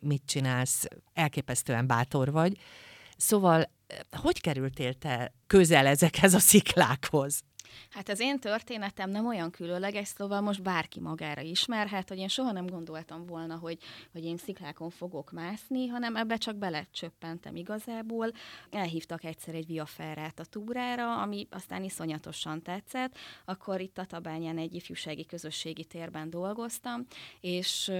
mit 0.00 0.22
csinálsz, 0.26 0.86
elképesztően 1.12 1.86
bátor 1.86 2.32
vagy. 2.32 2.58
Szóval, 3.16 3.70
hogy 4.10 4.40
kerültél 4.40 4.94
te 4.94 5.32
közel 5.46 5.86
ezekhez 5.86 6.34
a 6.34 6.38
sziklákhoz? 6.38 7.42
Hát 7.90 8.08
az 8.08 8.20
én 8.20 8.38
történetem 8.38 9.10
nem 9.10 9.26
olyan 9.26 9.50
különleges, 9.50 10.08
szóval 10.08 10.40
most 10.40 10.62
bárki 10.62 11.00
magára 11.00 11.40
ismerhet, 11.40 12.08
hogy 12.08 12.18
én 12.18 12.28
soha 12.28 12.52
nem 12.52 12.66
gondoltam 12.66 13.26
volna, 13.26 13.56
hogy, 13.56 13.78
hogy 14.12 14.24
én 14.24 14.36
sziklákon 14.36 14.90
fogok 14.90 15.30
mászni, 15.30 15.86
hanem 15.86 16.16
ebbe 16.16 16.36
csak 16.36 16.56
belecsöppentem 16.56 17.56
igazából. 17.56 18.30
Elhívtak 18.70 19.24
egyszer 19.24 19.54
egy 19.54 19.66
viaferrát 19.66 20.40
a 20.40 20.44
túrára, 20.44 21.22
ami 21.22 21.46
aztán 21.50 21.84
iszonyatosan 21.84 22.62
tetszett. 22.62 23.16
Akkor 23.44 23.80
itt 23.80 23.94
Tatabányán 23.94 24.58
egy 24.58 24.74
ifjúsági 24.74 25.26
közösségi 25.26 25.84
térben 25.84 26.30
dolgoztam, 26.30 27.06
és 27.40 27.90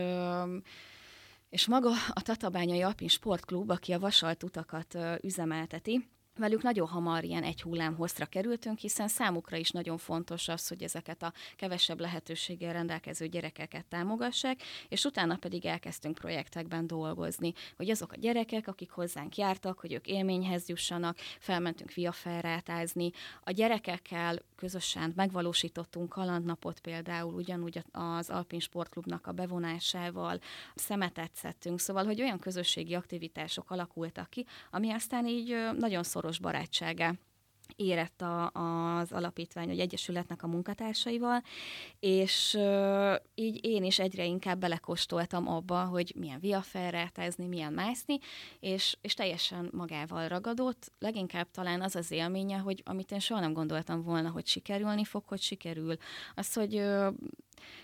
és 1.49 1.67
maga 1.67 1.91
a 2.13 2.23
Tatabányai 2.23 2.83
Alpin 2.83 3.09
Sportklub, 3.09 3.71
aki 3.71 3.93
a 3.93 3.99
vasalt 3.99 4.43
utakat 4.43 4.99
üzemelteti, 5.23 6.09
velük 6.39 6.63
nagyon 6.63 6.87
hamar 6.87 7.25
ilyen 7.25 7.43
egy 7.43 7.63
hullám 7.63 7.95
hoztra 7.95 8.27
kerültünk, 8.27 8.79
hiszen 8.79 9.09
számukra 9.09 9.57
is 9.57 9.71
nagyon 9.71 9.99
fontos 9.99 10.49
az, 10.49 10.69
hogy 10.69 10.83
ezeket 10.83 11.23
a 11.23 11.33
kevesebb 11.57 12.01
lehetőséggel 12.01 12.73
rendelkező 12.73 13.27
gyerekeket 13.27 13.87
támogassák, 13.87 14.63
és 14.89 15.05
utána 15.05 15.37
pedig 15.37 15.67
elkezdtünk 15.67 16.15
projektekben 16.15 16.87
dolgozni, 16.87 17.53
hogy 17.77 17.91
azok 17.91 18.13
a 18.13 18.17
gyerekek, 18.17 18.69
akik 18.69 18.91
hozzánk 18.91 19.37
jártak, 19.37 19.79
hogy 19.79 19.93
ők 19.93 20.07
élményhez 20.07 20.69
jussanak, 20.69 21.17
felmentünk 21.39 21.93
viaferrátázni, 21.93 23.11
a 23.45 23.51
gyerekekkel 23.51 24.39
közösen 24.57 25.13
megvalósítottunk 25.17 26.09
kalandnapot 26.09 26.81
például, 26.81 27.35
ugyanúgy 27.35 27.83
az 27.93 28.31
Alpin 28.31 28.61
Sportklubnak 28.61 29.27
a 29.27 29.33
bevonásával, 29.33 30.39
szemetet 30.75 31.31
szedtünk, 31.35 31.81
szóval, 31.81 32.05
hogy 32.05 32.21
olyan 32.21 32.39
közösségi 32.39 32.95
aktivitások 32.95 33.71
alakultak 33.71 34.31
ki, 34.31 34.47
ami 34.71 34.91
aztán 34.91 35.27
így 35.27 35.57
nagyon 35.79 36.03
szoros 36.03 36.28
szoros 36.29 36.39
barátsága 36.39 37.15
érett 37.77 38.23
a, 38.23 38.51
az 38.99 39.13
alapítvány, 39.13 39.67
vagy 39.67 39.81
egyesületnek 39.81 40.43
a 40.43 40.47
munkatársaival, 40.47 41.43
és 42.01 42.55
uh, 42.59 43.15
így 43.35 43.65
én 43.65 43.85
is 43.85 43.99
egyre 43.99 44.25
inkább 44.25 44.59
belekóstoltam 44.59 45.49
abba, 45.49 45.85
hogy 45.85 46.15
milyen 46.19 46.41
viaferrátázni, 46.41 47.47
milyen 47.47 47.73
mászni, 47.73 48.19
és, 48.61 48.97
és 49.01 49.15
teljesen 49.15 49.71
magával 49.73 50.29
ragadott. 50.29 50.93
Leginkább 50.99 51.51
talán 51.51 51.81
az 51.81 51.97
az 51.97 52.11
élménye, 52.11 52.57
hogy 52.57 52.83
amit 52.85 53.13
én 53.13 53.21
soha 53.21 53.41
nem 53.41 53.53
gondoltam 53.53 54.03
volna, 54.03 54.31
hogy 54.31 54.47
sikerülni 54.47 55.05
fog, 55.05 55.23
hogy 55.27 55.41
sikerül. 55.41 55.97
Az, 56.35 56.53
hogy 56.53 56.75
uh, 56.75 57.15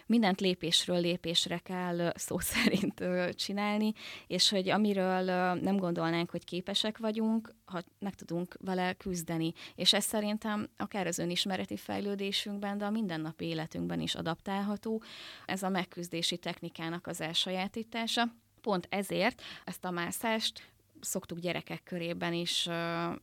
mindent 0.07 0.41
lépésről 0.41 1.01
lépésre 1.01 1.59
kell 1.59 2.13
szó 2.17 2.39
szerint 2.55 3.05
csinálni, 3.35 3.93
és 4.27 4.49
hogy 4.49 4.69
amiről 4.69 5.23
nem 5.55 5.77
gondolnánk, 5.77 6.31
hogy 6.31 6.45
képesek 6.45 6.99
vagyunk, 6.99 7.55
ha 7.65 7.83
meg 7.99 8.15
tudunk 8.15 8.57
vele 8.61 8.93
küzdeni. 8.93 9.53
És 9.75 9.93
ez 9.93 10.05
szerintem 10.05 10.69
akár 10.77 11.07
az 11.07 11.19
önismereti 11.19 11.77
fejlődésünkben, 11.77 12.79
de 12.79 12.85
a 12.85 12.91
mindennapi 12.91 13.45
életünkben 13.45 14.01
is 14.01 14.15
adaptálható. 14.15 15.03
Ez 15.47 15.63
a 15.63 15.69
megküzdési 15.69 16.37
technikának 16.37 17.07
az 17.07 17.21
elsajátítása. 17.21 18.23
Pont 18.61 18.87
ezért 18.91 19.43
ezt 19.65 19.85
a 19.85 19.91
mászást 19.91 20.74
szoktuk 21.05 21.39
gyerekek 21.39 21.83
körében 21.83 22.33
is 22.33 22.69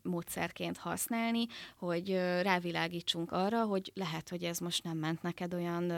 módszerként 0.01 0.77
használni, 0.77 1.45
hogy 1.77 2.09
rávilágítsunk 2.41 3.31
arra, 3.31 3.65
hogy 3.65 3.91
lehet, 3.95 4.29
hogy 4.29 4.43
ez 4.43 4.59
most 4.59 4.83
nem 4.83 4.97
ment 4.97 5.21
neked 5.21 5.53
olyan 5.53 5.91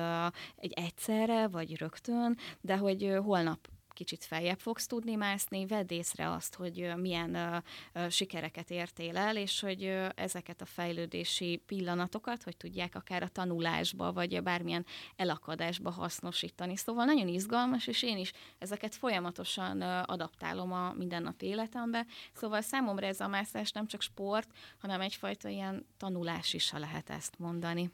egy 0.56 0.74
egyszerre, 0.74 1.48
vagy 1.48 1.78
rögtön, 1.78 2.38
de 2.62 2.78
hogy 2.78 3.18
holnap 3.24 3.73
kicsit 3.94 4.24
feljebb 4.24 4.60
fogsz 4.60 4.88
tudni 4.88 5.16
mászni, 5.16 5.66
vedd 5.66 5.92
észre 5.92 6.32
azt, 6.32 6.56
hogy 6.56 6.94
milyen 6.96 7.64
sikereket 8.10 8.70
értél 8.70 9.18
el, 9.18 9.38
és 9.38 9.60
hogy 9.60 9.84
ezeket 10.16 10.62
a 10.62 10.66
fejlődési 10.66 11.62
pillanatokat, 11.66 12.44
hogy 12.44 12.58
tudják 12.58 12.96
akár 12.96 13.24
a 13.24 13.28
tanulásba, 13.28 14.14
vagy 14.14 14.44
bármilyen 14.44 14.86
elakadásba 15.16 15.92
hasznosítani. 15.92 16.76
Szóval 16.76 17.06
nagyon 17.06 17.28
izgalmas, 17.28 17.88
és 17.88 18.04
én 18.04 18.18
is 18.18 18.32
ezeket 18.58 18.96
folyamatosan 18.96 19.82
adaptálom 19.82 20.72
a 20.72 20.94
mindennapi 20.94 21.46
életembe. 21.46 22.06
Szóval 22.34 22.62
számomra 22.62 23.08
ez 23.08 23.20
a 23.20 23.28
mászás 23.28 23.72
nem 23.72 23.88
csak 23.88 24.02
sport, 24.02 24.50
hanem 24.80 25.02
egyfajta 25.02 25.50
ilyen 25.50 25.86
tanulás 25.98 26.54
is, 26.54 26.70
ha 26.70 26.80
lehet 26.80 27.10
ezt 27.10 27.38
mondani. 27.38 27.92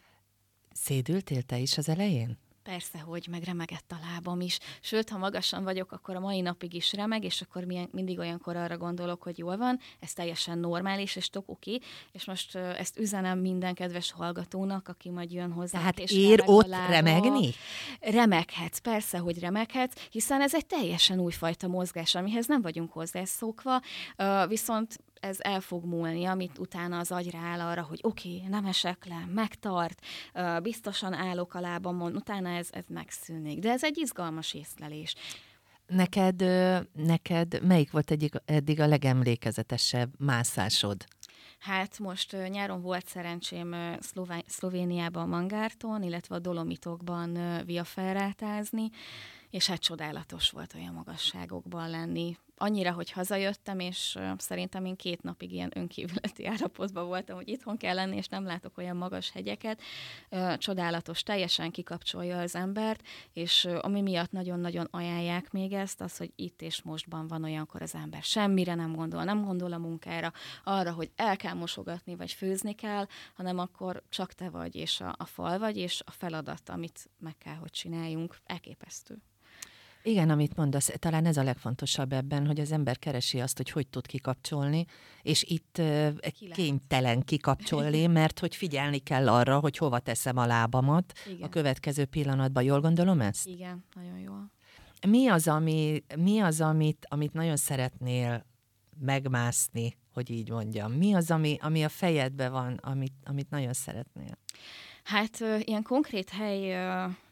Szédültél 0.72 1.42
te 1.42 1.58
is 1.58 1.78
az 1.78 1.90
elején? 1.90 2.38
Persze, 2.70 3.00
hogy 3.00 3.28
meg 3.30 3.44
remegett 3.44 3.92
a 3.92 4.00
lábam 4.12 4.42
is. 4.42 4.60
Sőt, 4.82 5.10
ha 5.10 5.18
magasan 5.18 5.64
vagyok, 5.64 5.92
akkor 5.92 6.16
a 6.16 6.20
mai 6.20 6.42
napig 6.42 6.74
is 6.74 6.94
remeg, 6.94 7.24
és 7.24 7.42
akkor 7.42 7.64
milyen, 7.64 7.90
mindig 7.92 8.20
olyankor 8.20 8.56
arra 8.56 8.78
gondolok, 8.78 9.24
hogy 9.24 9.38
jól 9.38 9.58
van, 9.58 9.80
ez 10.00 10.14
teljesen 10.14 10.58
normális, 10.58 11.16
és 11.16 11.30
tök 11.30 11.50
oké. 11.50 11.80
És 12.12 12.26
most 12.26 12.56
ezt 12.56 13.00
üzenem 13.00 13.40
minden 13.40 13.74
kedves 13.74 14.12
hallgatónak, 14.12 14.88
aki 14.88 15.10
majd 15.10 15.32
jön 15.32 15.52
hozzá. 15.52 15.78
Tehát 15.78 16.00
és 16.00 16.12
ér 16.12 16.44
ott 16.46 16.68
remegni? 16.90 17.50
Remeghetsz, 18.00 18.78
persze, 18.78 19.18
hogy 19.18 19.40
remeghetsz, 19.40 20.08
hiszen 20.12 20.42
ez 20.42 20.56
egy 20.56 20.66
teljesen 20.66 21.20
újfajta 21.20 21.68
mozgás, 21.68 22.16
amihez 22.16 22.48
nem 22.48 22.62
vagyunk 22.62 22.92
hozzászokva, 22.92 23.82
viszont 24.48 24.98
ez 25.20 25.38
el 25.40 25.60
fog 25.60 25.86
múlni, 25.86 26.26
amit 26.26 26.58
utána 26.58 27.00
az 27.00 27.12
agy 27.12 27.32
rááll 27.32 27.60
arra, 27.60 27.82
hogy 27.82 28.00
oké, 28.02 28.36
okay, 28.36 28.50
nem 28.50 28.66
esek 28.66 29.06
le, 29.06 29.26
megtart, 29.34 30.06
biztosan 30.62 31.14
állok 31.14 31.54
a 31.54 31.60
lábamon, 31.60 32.16
utána 32.16 32.50
ez, 32.50 32.68
ez 32.72 32.86
megszűnik. 32.88 33.60
De 33.60 33.70
ez 33.72 33.84
egy 33.84 33.98
izgalmas 33.98 34.54
észlelés. 34.54 35.16
Neked, 35.88 36.44
neked 36.94 37.60
melyik 37.64 37.92
volt 37.92 38.12
egyik, 38.12 38.34
eddig 38.46 38.80
a 38.80 38.88
legemlékezetesebb 38.88 40.10
mászásod? 40.18 41.06
Hát 41.60 42.00
most 42.00 42.36
nyáron 42.50 42.82
volt 42.82 43.08
szerencsém 43.08 43.76
Szlovéniában, 44.48 45.30
Mangárton, 45.30 46.04
illetve 46.04 46.36
a 46.36 46.40
Dolomitokban 46.40 47.62
viaferrátázni, 47.66 48.90
és 49.50 49.68
hát 49.68 49.80
csodálatos 49.80 50.50
volt 50.50 50.74
olyan 50.74 50.94
magasságokban 50.94 51.90
lenni. 51.90 52.38
Annyira, 52.60 52.92
hogy 52.92 53.12
hazajöttem, 53.12 53.80
és 53.80 54.18
szerintem 54.38 54.86
én 54.86 54.96
két 54.96 55.22
napig 55.24 55.52
ilyen 55.52 55.72
önkívületi 55.76 56.46
állapotban 56.58 57.08
voltam, 57.08 57.36
hogy 57.36 57.48
itthon 57.48 57.78
kell 57.78 57.96
lenni, 57.96 58.16
és 58.16 58.28
nem 58.28 58.46
látok 58.46 58.78
olyan 58.78 58.96
magas 58.96 59.32
hegyeket. 59.32 59.82
Csodálatos, 60.58 61.24
teljesen 61.24 61.72
kikapcsolja 61.72 62.40
az 62.40 62.56
embert, 62.56 63.02
és 63.34 63.68
ami 63.82 64.02
miatt 64.02 64.32
nagyon-nagyon 64.32 64.88
ajánlják 64.92 65.52
még 65.52 65.74
ezt, 65.74 66.02
az, 66.02 66.18
hogy 66.18 66.32
itt 66.36 66.62
és 66.62 66.82
mostban 66.82 67.28
van 67.28 67.44
olyankor 67.44 67.82
az 67.82 67.96
ember 67.96 68.24
semmire 68.24 68.76
nem 68.76 68.94
gondol, 68.94 69.24
nem 69.24 69.44
gondol 69.44 69.74
a 69.74 69.78
munkára, 69.78 70.34
arra, 70.64 70.92
hogy 70.92 71.12
el 71.16 71.38
kell 71.38 71.54
mosogatni, 71.54 72.16
vagy 72.16 72.32
főzni 72.32 72.74
kell, 72.74 73.06
hanem 73.36 73.58
akkor 73.58 74.04
csak 74.10 74.34
te 74.34 74.50
vagy, 74.50 74.76
és 74.76 75.02
a, 75.02 75.16
a 75.18 75.26
fal 75.26 75.60
vagy, 75.60 75.78
és 75.78 76.02
a 76.06 76.12
feladat, 76.12 76.70
amit 76.70 77.10
meg 77.20 77.38
kell, 77.38 77.56
hogy 77.56 77.72
csináljunk, 77.72 78.38
elképesztő. 78.46 79.22
Igen, 80.04 80.30
amit 80.30 80.56
mondasz, 80.56 80.92
talán 81.00 81.26
ez 81.26 81.38
a 81.38 81.44
legfontosabb 81.44 82.14
ebben, 82.14 82.48
hogy 82.48 82.60
az 82.60 82.72
ember 82.72 83.00
keresi 83.00 83.40
azt, 83.40 83.58
hogy 83.58 83.70
hogy 83.70 83.88
tud 83.88 84.06
kikapcsolni, 84.06 84.86
és 85.22 85.44
itt 85.44 85.82
Ki 86.34 86.48
kénytelen 86.48 87.22
kikapcsolni, 87.22 88.08
mert 88.20 88.40
hogy 88.40 88.56
figyelni 88.56 88.98
kell 88.98 89.30
arra, 89.30 89.60
hogy 89.60 89.78
hova 89.78 90.00
teszem 90.00 90.38
a 90.38 90.46
lábamat 90.46 91.14
Igen. 91.28 91.42
a 91.42 91.50
következő 91.50 92.06
pillanatban. 92.06 92.64
Jól 92.64 92.80
gondolom 92.80 93.22
ezt? 93.22 93.48
Igen, 93.48 93.84
nagyon 93.96 94.20
jól. 94.20 94.52
Mi 95.08 95.28
az, 95.28 95.48
ami, 95.48 96.04
mi 96.16 96.40
az 96.40 96.62
amit, 96.62 97.06
amit 97.10 97.34
nagyon 97.34 97.56
szeretnél 97.56 98.46
megmászni, 99.00 99.98
hogy 100.14 100.30
így 100.30 100.50
mondjam? 100.50 100.92
Mi 100.92 101.14
az, 101.14 101.32
ami, 101.32 101.58
ami 101.62 101.84
a 101.84 101.90
fejedben 101.90 102.52
van, 102.52 102.74
amit, 102.74 103.14
amit 103.24 103.50
nagyon 103.50 103.74
szeretnél? 103.74 104.38
Hát 105.10 105.40
ilyen 105.60 105.84
konkrét 105.84 106.30
hely 106.30 106.76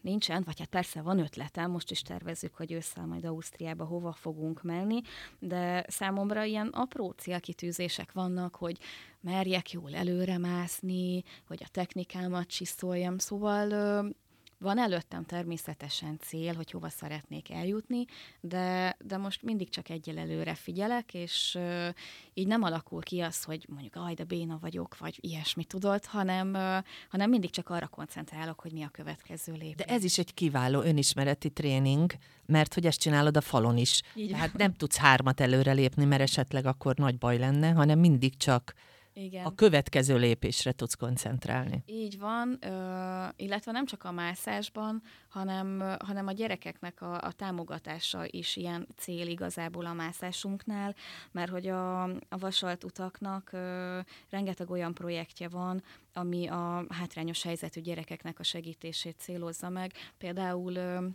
nincsen, 0.01 0.43
vagy 0.45 0.59
hát 0.59 0.67
persze 0.67 1.01
van 1.01 1.19
ötletem, 1.19 1.71
most 1.71 1.91
is 1.91 2.01
tervezzük, 2.01 2.55
hogy 2.55 2.71
ősszel 2.71 3.05
majd 3.05 3.25
Ausztriába 3.25 3.85
hova 3.85 4.11
fogunk 4.11 4.63
menni, 4.63 5.01
de 5.39 5.85
számomra 5.87 6.43
ilyen 6.43 6.67
apró 6.67 7.13
célkitűzések 7.17 8.11
vannak, 8.11 8.55
hogy 8.55 8.77
merjek 9.21 9.71
jól 9.71 9.95
előre 9.95 10.37
mászni, 10.37 11.23
hogy 11.47 11.61
a 11.63 11.69
technikámat 11.71 12.47
csiszoljam, 12.47 13.17
szóval 13.17 14.05
van 14.59 14.79
előttem 14.79 15.25
természetesen 15.25 16.19
cél, 16.21 16.55
hogy 16.55 16.71
hova 16.71 16.89
szeretnék 16.89 17.51
eljutni, 17.51 18.05
de, 18.41 18.95
de 18.99 19.17
most 19.17 19.41
mindig 19.41 19.69
csak 19.69 19.89
egyel 19.89 20.17
előre 20.17 20.55
figyelek, 20.55 21.13
és 21.13 21.57
uh, 21.59 21.87
így 22.33 22.47
nem 22.47 22.63
alakul 22.63 23.01
ki 23.01 23.19
az, 23.19 23.43
hogy 23.43 23.65
mondjuk, 23.69 23.95
aj, 23.95 24.13
de 24.13 24.23
béna 24.23 24.57
vagyok, 24.61 24.97
vagy 24.97 25.17
ilyesmi 25.21 25.63
tudod, 25.63 26.05
hanem, 26.05 26.53
uh, 26.53 26.77
hanem 27.09 27.29
mindig 27.29 27.49
csak 27.49 27.69
arra 27.69 27.87
koncentrálok, 27.87 28.59
hogy 28.59 28.71
mi 28.71 28.83
a 28.83 28.89
következő 28.89 29.53
lépés. 29.53 29.75
De 29.75 29.93
ez 29.93 30.03
is 30.03 30.17
egy 30.17 30.33
kiváló 30.33 30.81
önismereti 30.81 31.49
tréning, 31.49 32.13
mert 32.45 32.73
hogy 32.73 32.85
ezt 32.85 32.99
csinálod 32.99 33.37
a 33.37 33.41
falon 33.41 33.77
is. 33.77 34.01
Így 34.15 34.31
Tehát 34.31 34.53
nem 34.53 34.73
tudsz 34.73 34.97
hármat 34.97 35.39
előre 35.39 35.71
lépni, 35.71 36.05
mert 36.05 36.21
esetleg 36.21 36.65
akkor 36.65 36.95
nagy 36.95 37.17
baj 37.17 37.37
lenne, 37.37 37.71
hanem 37.71 37.99
mindig 37.99 38.37
csak 38.37 38.73
igen. 39.17 39.45
a 39.45 39.55
következő 39.55 40.17
lépésre 40.17 40.71
tudsz 40.71 40.93
koncentrálni. 40.93 41.83
Így 41.85 42.19
van, 42.19 42.57
ö, 42.61 43.25
illetve 43.35 43.71
nem 43.71 43.85
csak 43.85 44.03
a 44.03 44.11
mászásban, 44.11 45.01
hanem, 45.29 45.95
hanem 46.05 46.27
a 46.27 46.31
gyerekeknek 46.31 47.01
a, 47.01 47.13
a 47.13 47.31
támogatása 47.31 48.25
is 48.25 48.55
ilyen 48.55 48.87
cél 48.97 49.27
igazából 49.27 49.85
a 49.85 49.93
mászásunknál, 49.93 50.95
mert 51.31 51.51
hogy 51.51 51.67
a, 51.67 52.03
a 52.03 52.37
vasalt 52.39 52.83
utaknak 52.83 53.49
ö, 53.51 53.99
rengeteg 54.29 54.69
olyan 54.69 54.93
projektje 54.93 55.49
van, 55.49 55.83
ami 56.13 56.47
a 56.47 56.85
hátrányos 56.89 57.43
helyzetű 57.43 57.81
gyerekeknek 57.81 58.39
a 58.39 58.43
segítését 58.43 59.19
célozza 59.19 59.69
meg. 59.69 59.91
Például 60.17 60.75
ö, 60.75 61.07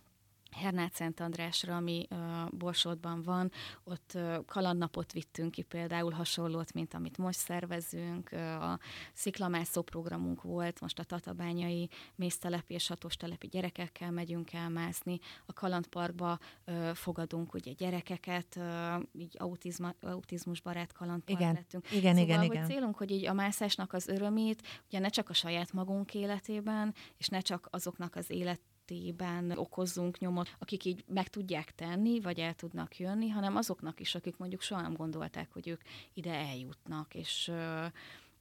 Hernát 0.57 0.95
Szent 0.95 1.21
Andrásra, 1.21 1.77
ami 1.77 2.07
uh, 2.11 2.19
Borsodban 2.51 3.23
van, 3.23 3.51
ott 3.85 4.13
uh, 4.15 4.45
kalandnapot 4.47 5.13
vittünk 5.13 5.51
ki 5.51 5.63
például 5.63 6.11
hasonlót, 6.11 6.73
mint 6.73 6.95
amit 6.95 7.19
most 7.19 7.39
szervezünk. 7.39 8.31
Uh, 8.33 8.71
a 8.71 8.79
sziklamászó 9.13 9.83
programunk 9.83 10.43
volt, 10.43 10.81
most 10.81 10.99
a 10.99 11.05
tatabányai 11.05 11.89
mésztelepi 12.15 12.75
és 12.75 12.93
telepi 13.19 13.47
gyerekekkel 13.47 14.11
megyünk 14.11 14.53
el 14.53 14.69
mászni. 14.69 15.19
A 15.47 15.53
kalandparkba 15.53 16.39
uh, 16.67 16.91
fogadunk 16.91 17.55
ugye 17.55 17.73
gyerekeket, 17.73 18.57
uh, 18.57 19.03
így 19.13 19.37
autizma, 19.39 19.95
autizmusbarát 20.01 20.93
kalandpark 20.93 21.41
igen. 21.41 21.55
lettünk. 21.55 21.91
Igen, 21.93 22.15
szóval, 22.15 22.23
igen, 22.23 22.39
hogy 22.39 22.47
igen. 22.47 22.67
célunk, 22.67 22.97
hogy 22.97 23.11
így 23.11 23.27
a 23.27 23.33
mászásnak 23.33 23.93
az 23.93 24.09
örömét, 24.09 24.63
ugye 24.87 24.99
ne 24.99 25.09
csak 25.09 25.29
a 25.29 25.35
saját 25.35 25.73
magunk 25.73 26.15
életében, 26.15 26.95
és 27.17 27.29
ne 27.29 27.41
csak 27.41 27.69
azoknak 27.71 28.17
az 28.17 28.31
élet 28.31 28.61
esetében 28.93 29.51
okozzunk 29.59 30.19
nyomot, 30.19 30.57
akik 30.59 30.85
így 30.85 31.05
meg 31.07 31.29
tudják 31.29 31.75
tenni, 31.75 32.21
vagy 32.21 32.39
el 32.39 32.55
tudnak 32.55 32.99
jönni, 32.99 33.29
hanem 33.29 33.57
azoknak 33.57 34.01
is, 34.01 34.15
akik 34.15 34.37
mondjuk 34.37 34.61
soha 34.61 34.81
nem 34.81 34.95
gondolták, 34.95 35.53
hogy 35.53 35.69
ők 35.69 35.81
ide 36.15 36.35
eljutnak, 36.35 37.15
és 37.15 37.53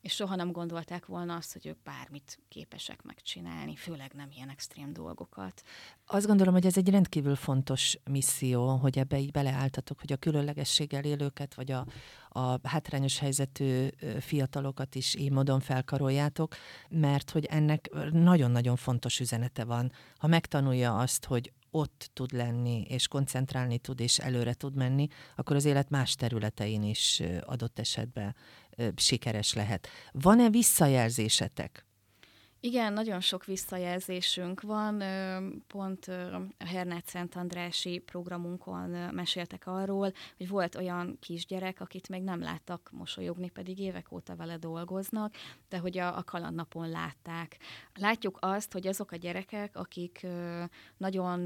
és 0.01 0.13
soha 0.13 0.35
nem 0.35 0.51
gondolták 0.51 1.05
volna 1.05 1.35
azt, 1.35 1.53
hogy 1.53 1.65
ők 1.65 1.83
bármit 1.83 2.39
képesek 2.47 3.01
megcsinálni, 3.01 3.75
főleg 3.75 4.11
nem 4.13 4.29
ilyen 4.35 4.49
extrém 4.49 4.93
dolgokat. 4.93 5.61
Azt 6.05 6.27
gondolom, 6.27 6.53
hogy 6.53 6.65
ez 6.65 6.77
egy 6.77 6.89
rendkívül 6.89 7.35
fontos 7.35 7.97
misszió, 8.09 8.75
hogy 8.75 8.97
ebbe 8.97 9.19
így 9.19 9.31
beleálltatok, 9.31 9.99
hogy 9.99 10.11
a 10.11 10.17
különlegességgel 10.17 11.03
élőket, 11.03 11.53
vagy 11.53 11.71
a, 11.71 11.85
a 12.29 12.67
hátrányos 12.67 13.19
helyzetű 13.19 13.87
fiatalokat 14.19 14.95
is 14.95 15.15
így 15.15 15.31
módon 15.31 15.59
felkaroljátok, 15.59 16.55
mert 16.89 17.29
hogy 17.29 17.45
ennek 17.45 17.89
nagyon-nagyon 18.11 18.75
fontos 18.75 19.19
üzenete 19.19 19.63
van. 19.63 19.91
Ha 20.17 20.27
megtanulja 20.27 20.97
azt, 20.97 21.25
hogy 21.25 21.53
ott 21.71 22.09
tud 22.13 22.31
lenni, 22.31 22.85
és 22.89 23.07
koncentrálni 23.07 23.77
tud, 23.77 23.99
és 23.99 24.17
előre 24.17 24.53
tud 24.53 24.75
menni, 24.75 25.07
akkor 25.35 25.55
az 25.55 25.65
élet 25.65 25.89
más 25.89 26.15
területein 26.15 26.83
is 26.83 27.21
adott 27.45 27.79
esetben 27.79 28.35
sikeres 28.96 29.54
lehet. 29.54 29.88
Van-e 30.12 30.50
visszajelzésetek? 30.50 31.86
Igen, 32.63 32.93
nagyon 32.93 33.19
sok 33.19 33.45
visszajelzésünk 33.45 34.62
van. 34.62 35.04
Pont 35.67 36.08
a 36.08 36.65
Hernát 36.65 37.06
Szent 37.06 37.36
Andrási 37.36 38.00
programunkon 38.00 38.89
meséltek 38.89 39.67
arról, 39.67 40.12
hogy 40.38 40.47
volt 40.47 40.76
olyan 40.76 41.17
kisgyerek, 41.19 41.82
akit 41.82 42.10
még 42.10 42.24
nem 42.24 42.41
láttak 42.41 42.89
mosolyogni, 42.91 43.50
pedig 43.50 43.80
évek 43.80 44.12
óta 44.12 44.36
vele 44.36 44.58
dolgoznak, 44.58 45.34
de 45.69 45.78
hogy 45.78 45.97
a, 45.97 46.17
a 46.17 46.24
kalandnapon 46.24 46.89
látták. 46.89 47.58
Látjuk 47.95 48.38
azt, 48.41 48.71
hogy 48.71 48.88
azok 48.88 49.12
a 49.12 49.15
gyerekek, 49.15 49.76
akik 49.76 50.28
nagyon 50.97 51.39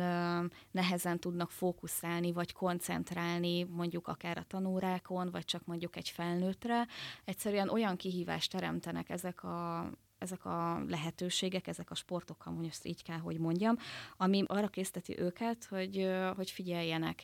nehezen 0.71 1.19
tudnak 1.19 1.51
fókuszálni, 1.51 2.31
vagy 2.31 2.53
koncentrálni, 2.53 3.63
mondjuk 3.63 4.07
akár 4.07 4.37
a 4.37 4.45
tanórákon, 4.47 5.31
vagy 5.31 5.45
csak 5.45 5.65
mondjuk 5.65 5.95
egy 5.95 6.09
felnőttre, 6.09 6.87
egyszerűen 7.25 7.69
olyan 7.69 7.95
kihívást 7.95 8.51
teremtenek 8.51 9.09
ezek 9.09 9.43
a 9.43 9.89
ezek 10.25 10.45
a 10.45 10.83
lehetőségek, 10.87 11.67
ezek 11.67 11.91
a 11.91 11.95
sportok, 11.95 12.41
ha 12.41 12.51
mondjuk 12.51 12.73
így 12.83 13.03
kell, 13.03 13.19
hogy 13.19 13.39
mondjam, 13.39 13.75
ami 14.17 14.43
arra 14.47 14.67
készteti 14.67 15.19
őket, 15.19 15.65
hogy, 15.65 16.09
hogy 16.35 16.51
figyeljenek 16.51 17.23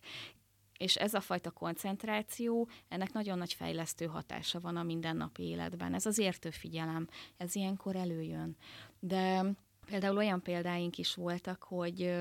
és 0.78 0.96
ez 0.96 1.14
a 1.14 1.22
fajta 1.22 1.52
koncentráció, 1.52 2.70
ennek 2.90 3.14
nagyon 3.14 3.38
nagy 3.38 3.54
fejlesztő 3.54 4.06
hatása 4.06 4.60
van 4.60 4.76
a 4.76 4.84
mindennapi 4.84 5.44
életben. 5.44 5.94
Ez 5.94 6.06
az 6.06 6.18
értő 6.18 6.50
figyelem, 6.50 7.08
ez 7.38 7.56
ilyenkor 7.56 7.96
előjön. 7.96 8.56
De 9.00 9.44
Például 9.86 10.18
olyan 10.18 10.42
példáink 10.42 10.98
is 10.98 11.14
voltak, 11.14 11.64
hogy 11.64 12.14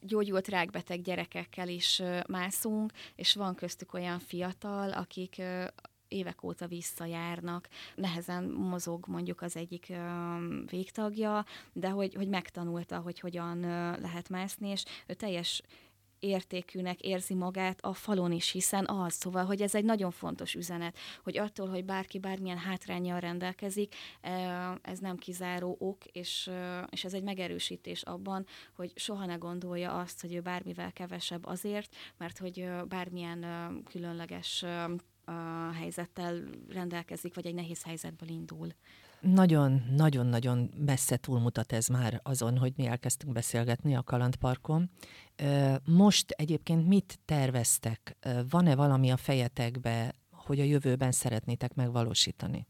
gyógyult 0.00 0.48
rákbeteg 0.48 1.02
gyerekekkel 1.02 1.68
is 1.68 2.02
mászunk, 2.28 2.92
és 3.14 3.34
van 3.34 3.54
köztük 3.54 3.94
olyan 3.94 4.18
fiatal, 4.18 4.92
akik 4.92 5.42
évek 6.10 6.42
óta 6.42 6.66
visszajárnak, 6.66 7.68
nehezen 7.94 8.44
mozog 8.44 9.06
mondjuk 9.06 9.42
az 9.42 9.56
egyik 9.56 9.92
végtagja, 10.66 11.44
de 11.72 11.88
hogy, 11.88 12.14
hogy 12.14 12.28
megtanulta, 12.28 12.98
hogy 12.98 13.20
hogyan 13.20 13.60
lehet 14.00 14.28
mászni, 14.28 14.68
és 14.68 14.84
ő 15.06 15.14
teljes 15.14 15.62
értékűnek 16.20 17.00
érzi 17.00 17.34
magát 17.34 17.80
a 17.80 17.94
falon 17.94 18.32
is, 18.32 18.50
hiszen 18.50 18.86
az, 18.88 19.12
szóval, 19.12 19.44
hogy 19.44 19.62
ez 19.62 19.74
egy 19.74 19.84
nagyon 19.84 20.10
fontos 20.10 20.54
üzenet, 20.54 20.98
hogy 21.22 21.38
attól, 21.38 21.68
hogy 21.68 21.84
bárki 21.84 22.18
bármilyen 22.18 22.58
hátrányjal 22.58 23.20
rendelkezik, 23.20 23.94
ez 24.82 24.98
nem 24.98 25.16
kizáró 25.16 25.76
ok, 25.78 26.04
és, 26.04 26.50
és 26.90 27.04
ez 27.04 27.14
egy 27.14 27.22
megerősítés 27.22 28.02
abban, 28.02 28.46
hogy 28.74 28.92
soha 28.94 29.26
ne 29.26 29.34
gondolja 29.34 29.98
azt, 29.98 30.20
hogy 30.20 30.34
ő 30.34 30.40
bármivel 30.40 30.92
kevesebb 30.92 31.46
azért, 31.46 31.94
mert 32.16 32.38
hogy 32.38 32.68
bármilyen 32.88 33.44
különleges 33.84 34.64
a 35.30 35.72
helyzettel 35.72 36.40
rendelkezik, 36.68 37.34
vagy 37.34 37.46
egy 37.46 37.54
nehéz 37.54 37.82
helyzetből 37.82 38.28
indul. 38.28 38.68
Nagyon-nagyon-nagyon 39.20 40.70
messze 40.76 41.16
túlmutat 41.16 41.72
ez 41.72 41.86
már 41.86 42.20
azon, 42.22 42.58
hogy 42.58 42.72
mi 42.76 42.86
elkezdtünk 42.86 43.32
beszélgetni 43.32 43.94
a 43.94 44.02
Kalandparkon. 44.02 44.90
Most 45.84 46.30
egyébként 46.30 46.86
mit 46.86 47.18
terveztek? 47.24 48.16
Van-e 48.50 48.74
valami 48.74 49.10
a 49.10 49.16
fejetekbe, 49.16 50.14
hogy 50.30 50.60
a 50.60 50.64
jövőben 50.64 51.12
szeretnétek 51.12 51.74
megvalósítani? 51.74 52.66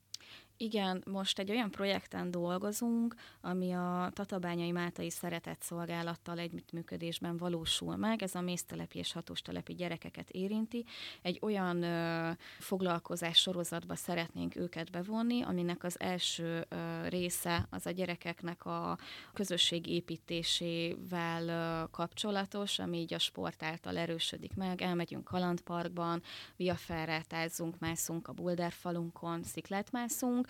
Igen, 0.63 1.03
most 1.07 1.39
egy 1.39 1.51
olyan 1.51 1.71
projekten 1.71 2.31
dolgozunk, 2.31 3.15
ami 3.41 3.73
a 3.73 4.11
Tatabányai 4.13 4.71
Mátai 4.71 5.11
Szeretett 5.11 5.63
Szolgálattal 5.63 6.39
együttműködésben 6.39 7.37
valósul 7.37 7.97
meg. 7.97 8.23
Ez 8.23 8.35
a 8.35 8.41
méztelepi 8.41 8.99
és 8.99 9.13
hatóstelepi 9.13 9.75
gyerekeket 9.75 10.31
érinti. 10.31 10.85
Egy 11.23 11.39
olyan 11.43 11.83
ö, 11.83 12.31
foglalkozás 12.59 13.39
sorozatba 13.39 13.95
szeretnénk 13.95 14.57
őket 14.57 14.91
bevonni, 14.91 15.43
aminek 15.43 15.85
az 15.85 16.01
első 16.01 16.67
ö, 16.69 17.09
része 17.09 17.67
az 17.71 17.87
a 17.87 17.91
gyerekeknek 17.91 18.65
a 18.65 18.99
közösség 19.33 19.87
építésével 19.87 21.49
ö, 21.49 21.91
kapcsolatos, 21.91 22.79
ami 22.79 22.99
így 22.99 23.15
a 23.15 23.19
sport 23.19 23.63
által 23.63 23.97
erősödik 23.97 24.55
meg. 24.55 24.83
Elmegyünk 24.83 25.25
kalandparkban, 25.25 26.23
viaferrátázunk, 26.57 27.79
mászunk 27.79 28.29
a 28.29 28.33
bulderfalunkon, 28.33 29.43
sziklát 29.43 29.93
mászunk, 29.93 30.49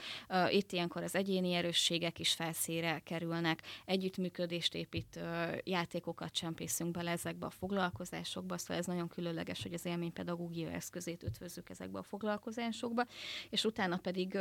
itt 0.50 0.72
ilyenkor 0.72 1.02
az 1.02 1.14
egyéni 1.14 1.52
erősségek 1.52 2.18
is 2.18 2.32
felszére 2.32 2.98
kerülnek, 2.98 3.62
együttműködést 3.84 4.74
épít, 4.74 5.20
játékokat 5.64 6.32
csempészünk 6.32 6.90
bele 6.90 7.10
ezekbe 7.10 7.46
a 7.46 7.50
foglalkozásokba, 7.50 8.58
szóval 8.58 8.76
ez 8.76 8.86
nagyon 8.86 9.08
különleges, 9.08 9.62
hogy 9.62 9.72
az 9.72 9.84
élménypedagógia 9.86 10.70
eszközét 10.70 11.22
ötvözzük 11.22 11.70
ezekbe 11.70 11.98
a 11.98 12.02
foglalkozásokba, 12.02 13.06
és 13.50 13.64
utána 13.64 13.96
pedig 13.96 14.38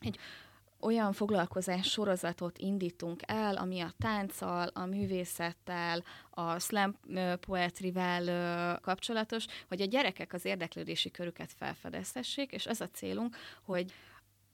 egy 0.00 0.18
olyan 0.80 1.12
foglalkozás 1.12 1.90
sorozatot 1.90 2.58
indítunk 2.58 3.20
el, 3.26 3.56
ami 3.56 3.80
a 3.80 3.92
tánccal, 3.98 4.68
a 4.68 4.84
művészettel, 4.84 6.04
a 6.30 6.58
slam 6.58 6.98
poetrivel 7.40 8.80
kapcsolatos, 8.80 9.46
hogy 9.68 9.80
a 9.80 9.84
gyerekek 9.86 10.32
az 10.32 10.44
érdeklődési 10.44 11.10
körüket 11.10 11.52
felfedezhessék, 11.52 12.52
és 12.52 12.66
ez 12.66 12.80
a 12.80 12.88
célunk, 12.88 13.36
hogy 13.62 13.92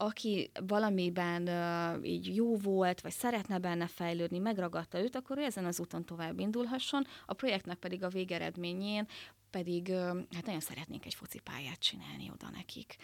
aki 0.02 0.50
valamiben 0.66 1.48
uh, 1.48 2.06
így 2.06 2.36
jó 2.36 2.56
volt, 2.56 3.00
vagy 3.00 3.12
szeretne 3.12 3.58
benne 3.58 3.86
fejlődni, 3.86 4.38
megragadta 4.38 5.00
őt, 5.00 5.16
akkor 5.16 5.38
ő 5.38 5.42
ezen 5.42 5.64
az 5.64 5.80
úton 5.80 6.04
tovább 6.04 6.38
indulhasson. 6.38 7.06
A 7.26 7.32
projektnek 7.32 7.76
pedig 7.78 8.02
a 8.04 8.08
végeredményén 8.08 9.06
pedig 9.50 9.92
hát 10.34 10.46
nagyon 10.46 10.60
szeretnénk 10.60 11.06
egy 11.06 11.14
focipályát 11.14 11.78
csinálni 11.78 12.30
oda 12.32 12.50
nekik 12.50 12.96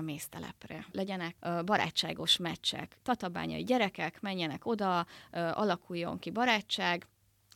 méztelepre. 0.00 0.86
Legyenek 0.92 1.36
barátságos 1.64 2.36
meccsek, 2.36 2.96
tatabányai 3.02 3.62
gyerekek 3.64 4.20
menjenek 4.20 4.66
oda, 4.66 5.06
alakuljon 5.32 6.18
ki 6.18 6.30
barátság, 6.30 7.06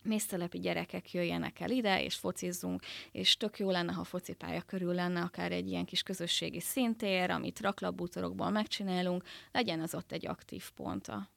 mésztelepi 0.04 0.58
gyerekek 0.58 1.12
jöjjenek 1.12 1.60
el 1.60 1.70
ide, 1.70 2.02
és 2.02 2.14
focizzunk, 2.14 2.82
és 3.12 3.36
tök 3.36 3.58
jó 3.58 3.70
lenne, 3.70 3.92
ha 3.92 4.04
focipálya 4.04 4.62
körül 4.62 4.94
lenne 4.94 5.20
akár 5.20 5.52
egy 5.52 5.68
ilyen 5.68 5.84
kis 5.84 6.02
közösségi 6.02 6.60
szintér, 6.60 7.30
amit 7.30 7.60
raklapbútorokból 7.60 8.50
megcsinálunk, 8.50 9.22
legyen 9.52 9.80
az 9.80 9.94
ott 9.94 10.12
egy 10.12 10.26
aktív 10.26 10.70
pont 10.70 11.08
a 11.08 11.32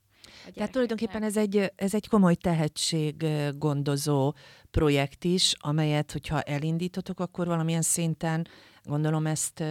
tehát 0.54 0.72
tulajdonképpen 0.72 1.24
ez 1.24 1.38
egy, 1.38 1.72
ez 1.76 1.94
egy 1.94 2.08
komoly 2.08 2.36
tehetség 2.36 3.26
gondozó 3.58 4.34
projekt 4.72 5.24
is, 5.24 5.54
amelyet, 5.60 6.12
hogyha 6.12 6.42
elindítotok, 6.42 7.20
akkor 7.20 7.48
valamilyen 7.48 7.82
szinten 7.82 8.48
gondolom 8.84 9.26
ezt 9.26 9.64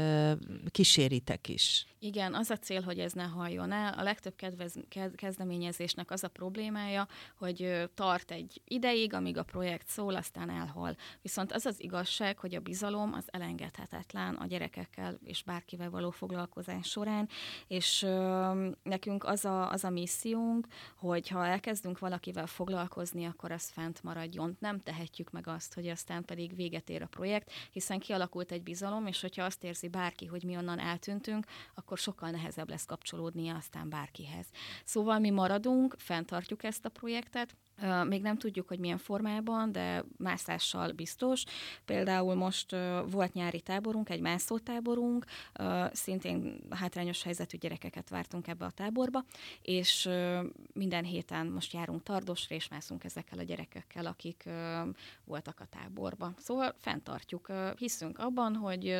kíséritek 0.70 1.48
is. 1.48 1.86
Igen, 2.06 2.34
az 2.34 2.50
a 2.50 2.56
cél, 2.56 2.82
hogy 2.82 2.98
ez 2.98 3.12
ne 3.12 3.22
halljon 3.22 3.72
el. 3.72 3.92
A 3.92 4.02
legtöbb 4.02 4.36
kedvez, 4.36 4.74
kezdeményezésnek 5.16 6.10
az 6.10 6.24
a 6.24 6.28
problémája, 6.28 7.08
hogy 7.38 7.88
tart 7.94 8.30
egy 8.30 8.62
ideig, 8.64 9.12
amíg 9.12 9.36
a 9.36 9.42
projekt 9.42 9.88
szól, 9.88 10.14
aztán 10.14 10.50
elhal. 10.50 10.96
Viszont 11.22 11.52
az 11.52 11.66
az 11.66 11.82
igazság, 11.82 12.38
hogy 12.38 12.54
a 12.54 12.60
bizalom 12.60 13.12
az 13.12 13.24
elengedhetetlen 13.26 14.34
a 14.34 14.46
gyerekekkel 14.46 15.18
és 15.24 15.42
bárkivel 15.42 15.90
való 15.90 16.10
foglalkozás 16.10 16.88
során, 16.88 17.28
és 17.66 18.02
ö, 18.02 18.68
nekünk 18.82 19.24
az 19.24 19.44
a, 19.44 19.70
az 19.70 19.84
a 19.84 19.90
missziónk, 19.90 20.66
hogy 20.96 21.28
ha 21.28 21.46
elkezdünk 21.46 21.98
valakivel 21.98 22.46
foglalkozni, 22.46 23.24
akkor 23.24 23.50
az 23.52 23.70
fent 23.70 24.02
maradjon. 24.02 24.56
Nem 24.60 24.80
tehetjük 24.80 25.30
meg 25.30 25.46
azt, 25.46 25.74
hogy 25.74 25.88
aztán 25.88 26.24
pedig 26.24 26.56
véget 26.56 26.88
ér 26.90 27.02
a 27.02 27.06
projekt, 27.06 27.52
hiszen 27.70 27.98
kialakult 27.98 28.52
egy 28.52 28.62
bizalom, 28.62 29.06
és 29.06 29.20
hogyha 29.20 29.44
azt 29.44 29.64
érzi 29.64 29.88
bárki, 29.88 30.26
hogy 30.26 30.42
mi 30.42 30.56
onnan 30.56 30.78
eltűntünk, 30.78 31.46
akkor 31.74 31.95
akkor 31.96 32.14
sokkal 32.14 32.30
nehezebb 32.30 32.70
lesz 32.70 32.84
kapcsolódnia 32.84 33.54
aztán 33.54 33.88
bárkihez. 33.88 34.46
Szóval 34.84 35.18
mi 35.18 35.30
maradunk, 35.30 35.94
fenntartjuk 35.98 36.64
ezt 36.64 36.84
a 36.84 36.88
projektet, 36.88 37.56
még 38.08 38.22
nem 38.22 38.38
tudjuk, 38.38 38.68
hogy 38.68 38.78
milyen 38.78 38.98
formában, 38.98 39.72
de 39.72 40.04
mászással 40.18 40.92
biztos. 40.92 41.44
Például 41.84 42.34
most 42.34 42.76
volt 43.10 43.32
nyári 43.32 43.60
táborunk, 43.60 44.10
egy 44.10 44.20
mászótáborunk, 44.20 45.24
szintén 45.92 46.60
hátrányos 46.70 47.22
helyzetű 47.22 47.56
gyerekeket 47.56 48.08
vártunk 48.08 48.46
ebbe 48.46 48.64
a 48.64 48.70
táborba, 48.70 49.24
és 49.62 50.08
minden 50.72 51.04
héten 51.04 51.46
most 51.46 51.72
járunk 51.72 52.02
Tardosra, 52.02 52.54
és 52.54 52.68
mászunk 52.68 53.04
ezekkel 53.04 53.38
a 53.38 53.42
gyerekekkel, 53.42 54.06
akik 54.06 54.48
voltak 55.24 55.60
a 55.60 55.66
táborba. 55.66 56.32
Szóval 56.38 56.74
fenntartjuk. 56.78 57.52
Hiszünk 57.78 58.18
abban, 58.18 58.54
hogy 58.54 58.96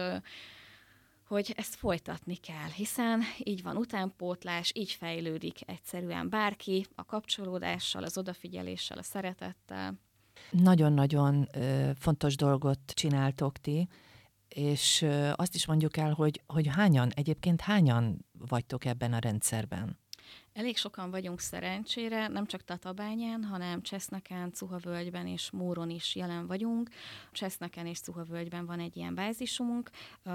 hogy 1.27 1.53
ezt 1.57 1.75
folytatni 1.75 2.37
kell, 2.37 2.71
hiszen 2.75 3.23
így 3.39 3.63
van 3.63 3.77
utánpótlás, 3.77 4.73
így 4.75 4.91
fejlődik 4.91 5.59
egyszerűen 5.67 6.29
bárki 6.29 6.87
a 6.95 7.05
kapcsolódással, 7.05 8.03
az 8.03 8.19
odafigyeléssel, 8.19 8.99
a 8.99 9.03
szeretettel. 9.03 9.95
Nagyon-nagyon 10.51 11.49
fontos 11.99 12.37
dolgot 12.37 12.79
csináltok 12.87 13.59
ti, 13.59 13.89
és 14.49 15.07
azt 15.35 15.55
is 15.55 15.67
mondjuk 15.67 15.97
el, 15.97 16.13
hogy, 16.13 16.43
hogy 16.47 16.67
hányan, 16.67 17.11
egyébként 17.15 17.61
hányan 17.61 18.27
vagytok 18.39 18.85
ebben 18.85 19.13
a 19.13 19.19
rendszerben? 19.19 19.99
Elég 20.57 20.77
sokan 20.77 21.11
vagyunk 21.11 21.41
szerencsére, 21.41 22.29
nem 22.29 22.47
csak 22.47 22.65
Tatabányán, 22.65 23.45
hanem 23.45 23.83
Cseszneken, 23.83 24.53
Cuhavölgyben 24.53 25.27
és 25.27 25.51
Móron 25.51 25.91
is 25.91 26.15
jelen 26.15 26.47
vagyunk. 26.47 26.91
Cseszneken 27.33 27.87
és 27.87 28.01
Cuhavölgyben 28.01 28.67
van 28.67 28.81
egy 28.81 28.97
ilyen 28.97 29.15
bázisunk. 29.15 29.91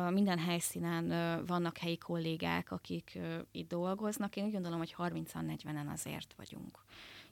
Minden 0.09 0.39
helyszínen 0.39 1.07
vannak 1.45 1.77
helyi 1.77 1.97
kollégák, 1.97 2.71
akik 2.71 3.19
itt 3.51 3.67
dolgoznak. 3.67 4.35
Én 4.35 4.45
úgy 4.45 4.51
gondolom, 4.51 4.77
hogy 4.77 4.95
30-40-en 4.97 5.91
azért 5.91 6.33
vagyunk, 6.37 6.79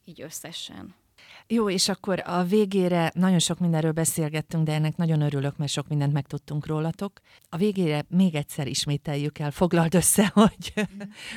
így 0.05 0.21
összesen. 0.21 0.95
Jó, 1.51 1.69
és 1.69 1.89
akkor 1.89 2.23
a 2.25 2.43
végére 2.43 3.11
nagyon 3.13 3.39
sok 3.39 3.59
mindenről 3.59 3.91
beszélgettünk, 3.91 4.65
de 4.65 4.73
ennek 4.73 4.97
nagyon 4.97 5.21
örülök, 5.21 5.57
mert 5.57 5.71
sok 5.71 5.87
mindent 5.87 6.13
megtudtunk 6.13 6.65
rólatok. 6.65 7.19
A 7.49 7.57
végére 7.57 8.05
még 8.09 8.35
egyszer 8.35 8.67
ismételjük 8.67 9.39
el, 9.39 9.51
foglald 9.51 9.95
össze, 9.95 10.31
hogy 10.33 10.73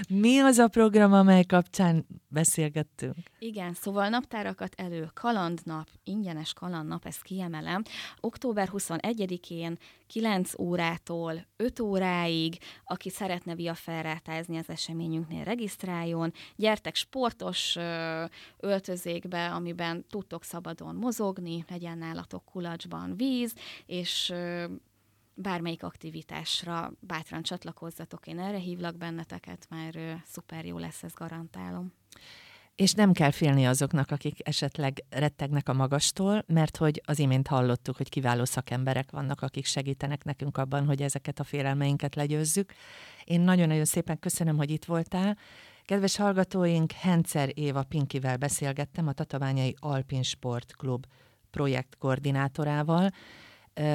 mi 0.09 0.39
az 0.39 0.59
a 0.59 0.69
program, 0.69 1.13
amely 1.13 1.45
kapcsán 1.45 2.07
beszélgettünk. 2.29 3.17
Igen, 3.39 3.75
szóval 3.75 4.09
naptárakat 4.09 4.75
elő, 4.77 5.11
kalandnap, 5.15 5.89
ingyenes 6.05 6.53
kalandnap, 6.53 7.07
ezt 7.07 7.23
kiemelem. 7.23 7.83
Október 8.21 8.69
21-én 8.73 9.79
9 10.07 10.59
órától 10.59 11.47
5 11.57 11.81
óráig, 11.81 12.59
aki 12.85 13.11
szeretne 13.11 13.55
via 13.55 13.75
felrátázni 13.75 14.59
az 14.59 14.69
eseményünknél, 14.69 15.45
regisztráljon. 15.45 16.33
Gyertek 16.57 16.95
sportos 16.95 17.77
öltözékbe, 18.61 19.51
amiben 19.73 20.05
tudtok 20.09 20.45
szabadon 20.45 20.95
mozogni, 20.95 21.65
legyen 21.69 21.99
nálatok 21.99 22.45
kulacsban 22.45 23.17
víz, 23.17 23.55
és 23.87 24.33
bármelyik 25.35 25.83
aktivitásra 25.83 26.93
bátran 27.01 27.43
csatlakozzatok, 27.43 28.27
én 28.27 28.39
erre 28.39 28.59
hívlak 28.59 28.97
benneteket, 28.97 29.67
mert 29.71 29.99
szuper 30.27 30.65
jó 30.65 30.79
lesz, 30.79 31.03
ez 31.03 31.13
garantálom. 31.13 31.93
És 32.75 32.93
nem 32.93 33.13
kell 33.13 33.31
félni 33.31 33.67
azoknak, 33.67 34.11
akik 34.11 34.49
esetleg 34.49 35.05
rettegnek 35.11 35.69
a 35.69 35.73
magastól, 35.73 36.45
mert 36.47 36.77
hogy 36.77 37.03
az 37.05 37.19
imént 37.19 37.49
hallottuk, 37.49 37.97
hogy 37.97 38.09
kiváló 38.09 38.45
szakemberek 38.45 39.11
vannak, 39.11 39.43
akik 39.43 39.65
segítenek 39.65 40.25
nekünk 40.25 40.59
abban, 40.59 40.87
hogy 40.87 41.03
ezeket 41.03 41.39
a 41.39 41.45
félelmeinket 41.45 42.15
legyőzzük. 42.15 42.73
Én 43.25 43.41
nagyon-nagyon 43.41 43.85
szépen 43.85 44.19
köszönöm, 44.19 44.57
hogy 44.57 44.71
itt 44.71 44.85
voltál. 44.85 45.39
Kedves 45.93 46.17
hallgatóink, 46.17 46.93
Hencer 46.93 47.51
Éva 47.55 47.83
Pinkivel 47.83 48.37
beszélgettem, 48.37 49.07
a 49.07 49.13
Tatabányai 49.13 49.77
Alpin 49.79 50.23
Sport 50.23 50.77
Klub 50.77 51.07
projekt 51.51 51.97
koordinátorával. 51.99 53.11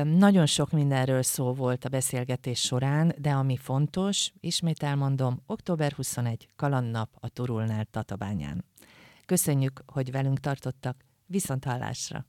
Nagyon 0.03 0.45
sok 0.45 0.71
mindenről 0.71 1.21
szó 1.21 1.53
volt 1.53 1.85
a 1.85 1.89
beszélgetés 1.89 2.59
során, 2.59 3.13
de 3.17 3.31
ami 3.31 3.57
fontos, 3.57 4.31
ismét 4.39 4.83
elmondom, 4.83 5.41
október 5.45 5.91
21, 5.91 6.47
kalandnap 6.55 7.09
a 7.19 7.29
Turulnál 7.29 7.85
Tatabányán. 7.85 8.65
Köszönjük, 9.25 9.83
hogy 9.85 10.11
velünk 10.11 10.39
tartottak, 10.39 10.97
viszont 11.25 11.63
hallásra! 11.63 12.25